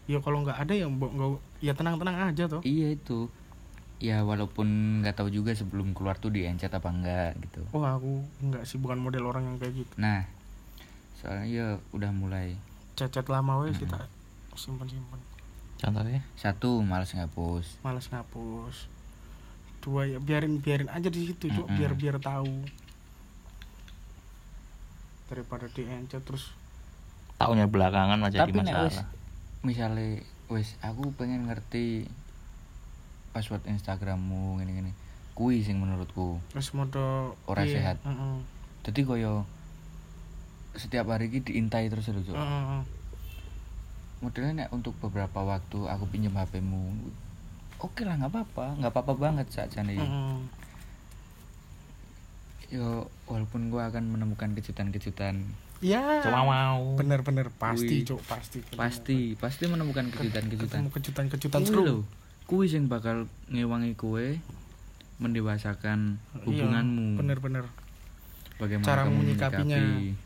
ya 0.07 0.23
kalau 0.23 0.39
nggak 0.45 0.55
ada 0.55 0.73
ya 0.73 0.87
nggak 0.87 1.29
ya 1.59 1.73
tenang 1.75 1.99
tenang 1.99 2.15
aja 2.31 2.47
tuh 2.47 2.61
iya 2.61 2.93
itu. 2.93 3.27
Ya 3.97 4.21
walaupun 4.21 5.01
nggak 5.01 5.17
tahu 5.17 5.33
juga 5.33 5.57
sebelum 5.57 5.97
keluar 5.97 6.21
tuh 6.21 6.29
diencet 6.29 6.69
apa 6.69 6.93
enggak 6.93 7.33
gitu. 7.41 7.65
Oh 7.73 7.81
aku 7.81 8.21
nggak 8.45 8.63
sih 8.69 8.77
bukan 8.77 9.01
model 9.01 9.25
orang 9.25 9.49
yang 9.49 9.57
kayak 9.57 9.81
gitu. 9.81 9.93
Nah 9.97 10.29
soalnya 11.17 11.45
ya 11.49 11.67
udah 11.97 12.13
mulai. 12.13 12.53
Cacat 12.93 13.25
lama 13.25 13.65
wes 13.65 13.77
kita 13.81 14.05
simpan 14.57 14.89
simpan 14.89 15.21
contohnya 15.77 16.21
satu 16.33 16.81
malas 16.81 17.13
ngapus 17.13 17.81
malas 17.85 18.09
ngapus 18.09 18.89
dua 19.81 20.09
ya 20.09 20.17
biarin 20.19 20.59
biarin 20.59 20.89
aja 20.89 21.07
di 21.07 21.29
situ 21.29 21.47
cuk 21.53 21.69
Mm-mm. 21.69 21.77
biar 21.77 21.93
biar 21.95 22.17
tahu 22.19 22.65
daripada 25.27 25.67
diencet 25.71 26.23
terus 26.23 26.55
tahunnya 27.37 27.67
belakangan 27.69 28.19
aja 28.25 28.47
tapi 28.47 28.55
di 28.55 28.59
nek 28.63 28.73
wis 28.87 28.97
masalah 28.97 29.05
misalnya 29.61 30.07
wis 30.47 30.69
aku 30.79 31.11
pengen 31.13 31.45
ngerti 31.51 32.07
password 33.35 33.61
Instagrammu 33.67 34.57
gini 34.63 34.71
gini 34.81 34.91
kui 35.37 35.61
sing 35.61 35.77
menurutku 35.77 36.41
terus 36.49 36.73
modo 36.73 37.37
Ora 37.45 37.61
iya, 37.67 37.73
sehat. 37.77 37.97
heeh. 38.01 38.37
jadi 38.89 38.99
koyo 39.05 39.45
setiap 40.73 41.09
hari 41.13 41.29
ini 41.29 41.41
diintai 41.41 41.89
terus 41.89 42.09
lho 42.09 42.21
Cuk. 42.25 42.33
Heeh. 42.33 42.81
Modelnya 44.17 44.65
nek 44.65 44.69
untuk 44.73 44.97
beberapa 44.97 45.45
waktu 45.45 45.77
aku 45.85 46.09
pinjam 46.09 46.33
HP-mu 46.33 46.89
oke 47.77 48.01
lah 48.01 48.17
nggak 48.17 48.31
apa-apa. 48.33 48.65
Nggak 48.81 48.91
apa-apa 48.91 49.13
banget 49.13 49.47
saat 49.53 49.69
ini 49.77 50.01
Heeh. 50.01 50.37
yo 52.67 53.07
walaupun 53.29 53.69
gua 53.71 53.87
akan 53.87 54.11
menemukan 54.11 54.51
kejutan-kejutan. 54.57 55.39
Ya. 55.79 56.19
Cuma 56.25 56.41
mau. 56.41 56.97
bener-bener 56.97 57.53
pasti 57.53 58.01
cok 58.01 58.21
pasti. 58.25 58.59
Pasti 58.73 59.17
pasti 59.37 59.63
menemukan 59.69 60.09
kejutan-kejutan. 60.09 60.89
kejutan-kejutan 60.89 61.61
Kuwi 61.61 61.69
seru. 61.69 61.83
lho, 61.85 61.97
kuwi 62.49 62.65
sing 62.65 62.89
bakal 62.89 63.29
ngewangi 63.47 63.93
kue 63.93 64.41
mendewasakan 65.21 66.17
hubunganmu. 66.43 67.13
Iya, 67.13 67.17
bener-bener 67.21 67.65
bagaimana 68.57 68.87
Cara 68.89 69.01
kamu 69.05 69.15
menyikapinya. 69.21 69.77
menyikapi. 69.77 70.25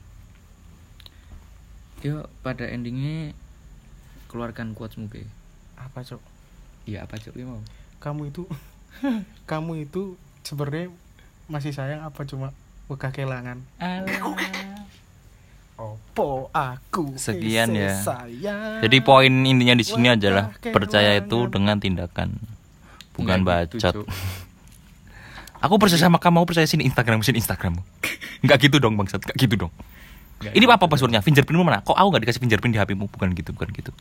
Yo 2.02 2.16
pada 2.42 2.66
endingnya 2.66 3.36
keluarkan 4.32 4.72
quotesmu 4.72 5.12
ke 5.12 5.28
apa 5.76 6.08
cok 6.08 6.24
iya 6.88 7.04
apa 7.04 7.20
cok 7.20 7.36
Ki 7.36 7.44
mau. 7.44 7.60
Kamu 8.00 8.32
itu 8.32 8.48
kamu 9.52 9.86
itu 9.92 10.16
sebenarnya 10.48 10.88
masih 11.52 11.76
sayang 11.76 12.02
apa 12.08 12.24
cuma 12.24 12.56
wegah 12.88 13.12
kelangan 13.12 13.60
opo 15.82 16.54
aku 16.54 17.18
Sekian 17.18 17.74
ya. 17.74 17.98
sayang 17.98 18.86
Jadi 18.86 18.98
poin 19.02 19.32
intinya 19.32 19.74
di 19.74 19.86
sini 19.86 20.14
adalah 20.14 20.54
pakai 20.54 20.72
percaya 20.72 21.12
itu 21.18 21.50
dengan 21.50 21.82
tindakan, 21.82 22.38
bukan 23.18 23.42
Nggak 23.42 23.74
gitu, 23.74 23.78
bacot. 23.82 23.96
Aku 25.62 25.78
percaya 25.78 26.02
sama 26.02 26.18
kamu, 26.18 26.42
aku 26.42 26.48
percaya 26.54 26.66
sini 26.70 26.86
Instagram, 26.90 27.22
sini 27.22 27.38
Instagrammu. 27.42 27.82
Enggak 28.46 28.66
gitu 28.66 28.82
dong 28.82 28.98
bangsat, 28.98 29.22
enggak 29.22 29.38
gitu 29.38 29.56
dong. 29.66 29.74
Nggak 30.42 30.54
Ini 30.58 30.66
apa 30.66 30.86
passwordnya? 30.86 31.22
Fingerprintmu 31.22 31.62
mana? 31.62 31.80
Kok 31.80 31.94
aku 31.94 32.08
nggak 32.10 32.22
dikasih 32.26 32.42
fingerprint 32.42 32.74
di 32.74 32.80
HP-mu? 32.82 33.06
Bukan 33.08 33.30
gitu, 33.32 33.54
bukan 33.54 33.70
gitu. 33.72 33.92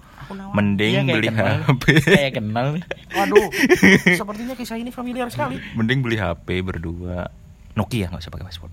Mending 0.50 1.05
Iya, 1.05 1.14
beli 1.14 1.29
kenal. 1.29 1.57
HP. 1.68 1.85
kayak 2.00 2.33
kenal 2.35 2.66
waduh 3.12 3.46
sepertinya 4.18 4.55
kisah 4.55 4.79
ini 4.79 4.88
familiar 4.88 5.29
sekali 5.29 5.61
Mending 5.76 6.00
beli 6.00 6.16
HP 6.16 6.64
berdua. 6.64 7.29
Nokia 7.70 8.09
nggak 8.09 8.18
usah 8.18 8.33
pakai 8.33 8.48
password. 8.48 8.72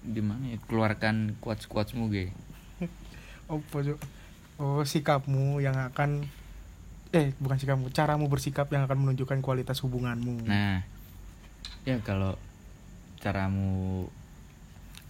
gimana 0.00 0.42
ya 0.48 0.58
keluarkan 0.66 1.38
quotes 1.38 1.64
quotesmu 1.64 2.08
ge 2.08 2.32
opo 3.52 3.78
cok 3.78 3.98
oh 4.58 4.82
sikapmu 4.82 5.60
yang 5.60 5.76
akan 5.76 6.24
eh 7.10 7.36
bukan 7.36 7.56
sikapmu 7.56 7.92
caramu 7.92 8.26
bersikap 8.26 8.66
yang 8.72 8.88
akan 8.88 8.96
menunjukkan 8.96 9.38
kualitas 9.40 9.78
hubunganmu 9.84 10.48
nah 10.48 10.82
ya 11.84 12.00
kalau 12.00 12.34
caramu 13.20 14.08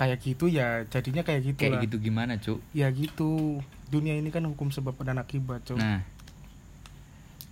kayak 0.01 0.19
gitu 0.25 0.49
ya 0.49 0.89
jadinya 0.89 1.21
kayak 1.21 1.53
gitu 1.53 1.61
kayak 1.61 1.77
lah. 1.77 1.83
gitu 1.85 1.97
gimana 2.01 2.41
cuk? 2.41 2.57
Ya 2.73 2.89
gitu. 2.89 3.61
Dunia 3.93 4.17
ini 4.17 4.33
kan 4.33 4.47
hukum 4.49 4.73
sebab 4.73 4.97
dan 5.05 5.21
akibat 5.21 5.61
cok 5.69 5.77
nah 5.77 6.01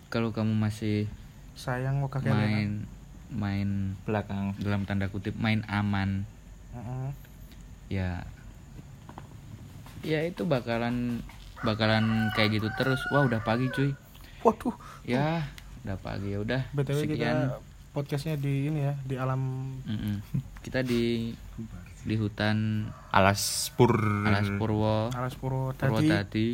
kalau 0.09 0.33
kamu 0.33 0.57
masih 0.57 1.05
sayang 1.53 2.01
mau 2.01 2.09
kakek 2.09 2.33
Lena. 2.33 2.41
main 2.41 2.71
main 3.29 3.69
Belakang. 4.09 4.57
dalam 4.57 4.89
tanda 4.89 5.13
kutip 5.13 5.37
main 5.37 5.61
aman 5.69 6.25
Heeh. 6.73 7.09
ya 7.93 8.11
ya 10.01 10.25
itu 10.25 10.47
bakalan 10.49 11.21
bakalan 11.61 12.31
kayak 12.39 12.57
gitu 12.63 12.71
terus. 12.79 13.03
Wah 13.11 13.27
udah 13.27 13.43
pagi 13.43 13.67
cuy. 13.75 13.91
Waduh. 14.47 14.73
Ya 15.05 15.43
udah 15.83 15.99
pagi 15.99 16.33
ya 16.33 16.39
udah 16.41 16.61
btw 16.71 16.99
sekian 17.03 17.19
kita 17.51 17.59
podcastnya 17.91 18.39
di 18.39 18.71
ini 18.71 18.87
ya 18.87 18.95
di 19.03 19.15
alam. 19.19 19.43
Mm-mm. 19.83 20.23
kita 20.63 20.87
di 20.87 21.35
di 22.09 22.17
hutan. 22.17 22.89
Alas 23.13 23.69
pur. 23.77 23.93
alas 24.25 24.49
purwo. 24.57 25.13
Alas 25.13 25.37
purwo 25.37 25.77
tadi. 25.77 26.09
tadi. 26.09 26.49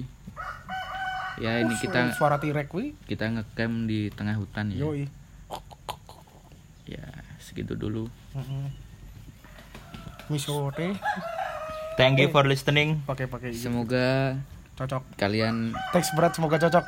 Ya 1.38 1.58
ini 1.62 1.74
Uh, 1.74 1.80
kita 1.82 2.14
suara 2.14 2.38
tirek 2.38 2.70
wi 2.70 2.94
kita 3.10 3.26
ngecamp 3.26 3.90
di 3.90 4.10
tengah 4.10 4.38
hutan 4.38 4.70
ya. 4.74 4.86
Yoi. 4.86 5.06
Ya 6.86 7.06
segitu 7.38 7.74
dulu. 7.78 8.10
Heeh. 8.34 8.66
Misote 10.30 10.96
Thank 11.94 12.18
you 12.18 12.30
for 12.34 12.42
listening. 12.46 13.02
pakai 13.06 13.30
pakai. 13.30 13.54
Semoga 13.54 14.38
cocok. 14.74 15.14
kalian 15.14 15.74
teks 15.94 16.10
berat 16.18 16.34
semoga 16.34 16.58
cocok. 16.58 16.82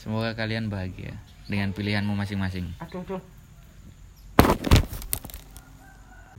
Semoga 0.00 0.32
kalian 0.32 0.72
bahagia 0.72 1.20
dengan 1.44 1.76
pilihanmu 1.76 2.16
masing-masing. 2.16 2.72
Aduh 2.80 3.04
aduh 3.04 3.35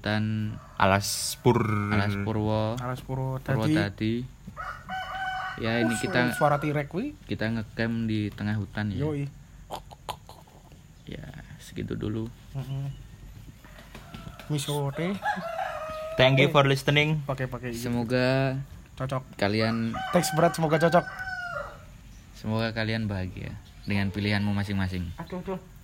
dan 0.01 0.53
Alas 0.77 1.37
pur. 1.41 1.57
alas 1.89 2.13
purwo. 2.21 2.77
Alas 2.77 3.01
purwo 3.01 3.41
tadi. 3.41 3.73
tadi. 3.73 4.13
Ya 5.57 5.81
ini 5.81 5.97
kita 5.97 6.37
suara 6.37 6.61
tirek 6.61 6.93
wi 6.93 7.17
kita 7.25 7.49
ngecamp 7.49 8.05
di 8.05 8.29
tengah 8.29 8.53
hutan 8.61 8.93
ya. 8.93 9.09
Yoi. 9.09 9.25
Ya 11.09 11.25
segitu 11.57 11.97
dulu. 11.97 12.29
Heeh. 12.53 12.87
Misote 14.53 15.17
Thank 16.17 16.41
you 16.41 16.49
for 16.53 16.65
listening. 16.65 17.21
pakai 17.25 17.49
pakai. 17.49 17.73
Semoga 17.73 18.57
cocok. 18.97 19.37
kalian 19.37 19.93
teks 20.13 20.33
berat 20.37 20.53
semoga 20.53 20.77
cocok. 20.77 21.05
Semoga 22.37 22.69
kalian 22.73 23.09
bahagia 23.09 23.57
dengan 23.89 24.13
pilihanmu 24.13 24.53
masing-masing. 24.53 25.09
Aduh 25.17 25.41
aduh 25.41 25.76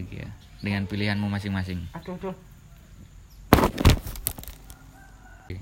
bahagia 0.00 0.32
dengan 0.64 0.88
pilihanmu 0.88 1.28
masing-masing. 1.28 1.84
Aduh 1.92 2.16
aduh. 2.16 2.36
Oke. 5.44 5.56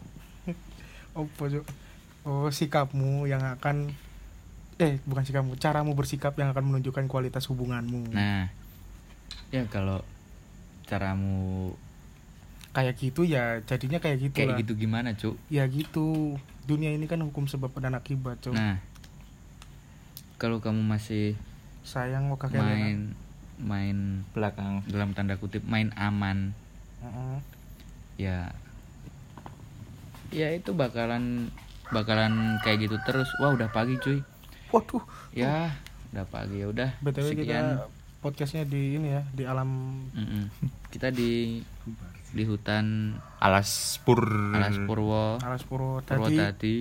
opo 1.18 1.42
cok 1.50 1.66
oh 2.30 2.48
sikapmu 2.54 3.26
yang 3.26 3.42
akan 3.42 3.90
eh 4.78 5.02
bukan 5.02 5.26
sikapmu 5.26 5.58
caramu 5.58 5.98
bersikap 5.98 6.38
yang 6.38 6.54
akan 6.54 6.70
menunjukkan 6.70 7.10
kualitas 7.10 7.50
hubunganmu. 7.50 8.14
Nah 8.14 8.46
ya 9.50 9.66
kalau 9.66 10.06
caramu 10.86 11.74
kayak 12.70 12.94
gitu 12.94 13.26
ya 13.26 13.58
jadinya 13.66 13.98
kayak 13.98 14.30
gitu 14.30 14.34
kayak 14.38 14.54
lah. 14.54 14.58
gitu 14.62 14.72
gimana 14.78 15.18
cuk? 15.18 15.34
Ya 15.50 15.66
gitu. 15.66 16.38
Dunia 16.68 16.94
ini 16.94 17.10
kan 17.10 17.18
hukum 17.24 17.50
sebab 17.50 17.74
dan 17.82 17.98
akibat 17.98 18.38
cok 18.44 18.54
nah 18.54 18.78
kalau 20.38 20.62
kamu 20.62 20.86
masih 20.86 21.34
sayang 21.82 22.30
mau 22.30 22.38
kakek 22.38 22.62
main 22.62 23.16
main 23.58 24.22
Belakang. 24.32 24.86
dalam 24.86 25.12
tanda 25.12 25.34
kutip 25.38 25.62
main 25.66 25.90
aman. 25.98 26.54
Heeh. 27.02 27.36
ya. 28.18 28.50
Ya 30.34 30.48
itu 30.52 30.74
bakalan 30.74 31.48
bakalan 31.88 32.58
kayak 32.66 32.88
gitu 32.88 32.96
terus. 33.06 33.28
Wah 33.38 33.54
udah 33.54 33.70
pagi 33.70 33.98
cuy. 34.02 34.20
Waduh. 34.74 35.02
Ya 35.32 35.72
udah 36.10 36.24
pagi 36.28 36.62
ya 36.62 36.66
udah. 36.70 36.90
Btw 37.00 37.32
sekian. 37.32 37.44
kita 37.44 37.60
podcastnya 38.18 38.66
di 38.66 38.98
ini 38.98 39.14
ya 39.14 39.22
di 39.30 39.46
alam 39.46 40.02
Mm-mm. 40.10 40.50
kita 40.90 41.14
di 41.14 41.62
di 42.34 42.42
hutan 42.42 43.14
Alas 43.38 44.02
pur. 44.02 44.26
alas 44.52 44.74
purwo. 44.74 45.38
Alas 45.38 45.62
purwo 45.62 46.02
tadi 46.02 46.34
tadi 46.34 46.76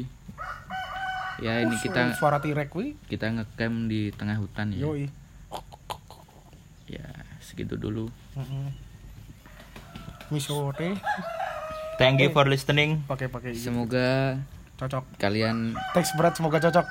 ya 1.37 1.61
ini 1.61 1.77
Uh, 1.77 1.81
kita 1.81 2.17
suara 2.17 2.41
tirek 2.41 2.73
kita 3.05 3.29
ngecamp 3.29 3.75
di 3.85 4.09
tengah 4.09 4.41
hutan 4.41 4.73
ya. 4.73 4.89
Yoi 4.89 5.05
ya 6.87 7.05
segitu 7.43 7.75
dulu. 7.75 8.07
Heeh. 8.35 8.67
Misote 10.27 10.99
Thank 11.97 12.21
you 12.21 12.29
for 12.29 12.45
listening. 12.45 13.01
pakai 13.09 13.25
pakai. 13.25 13.57
Semoga 13.57 14.37
cocok. 14.77 15.17
kalian 15.17 15.73
teks 15.97 16.13
berat 16.13 16.37
semoga 16.37 16.61
cocok 16.61 16.85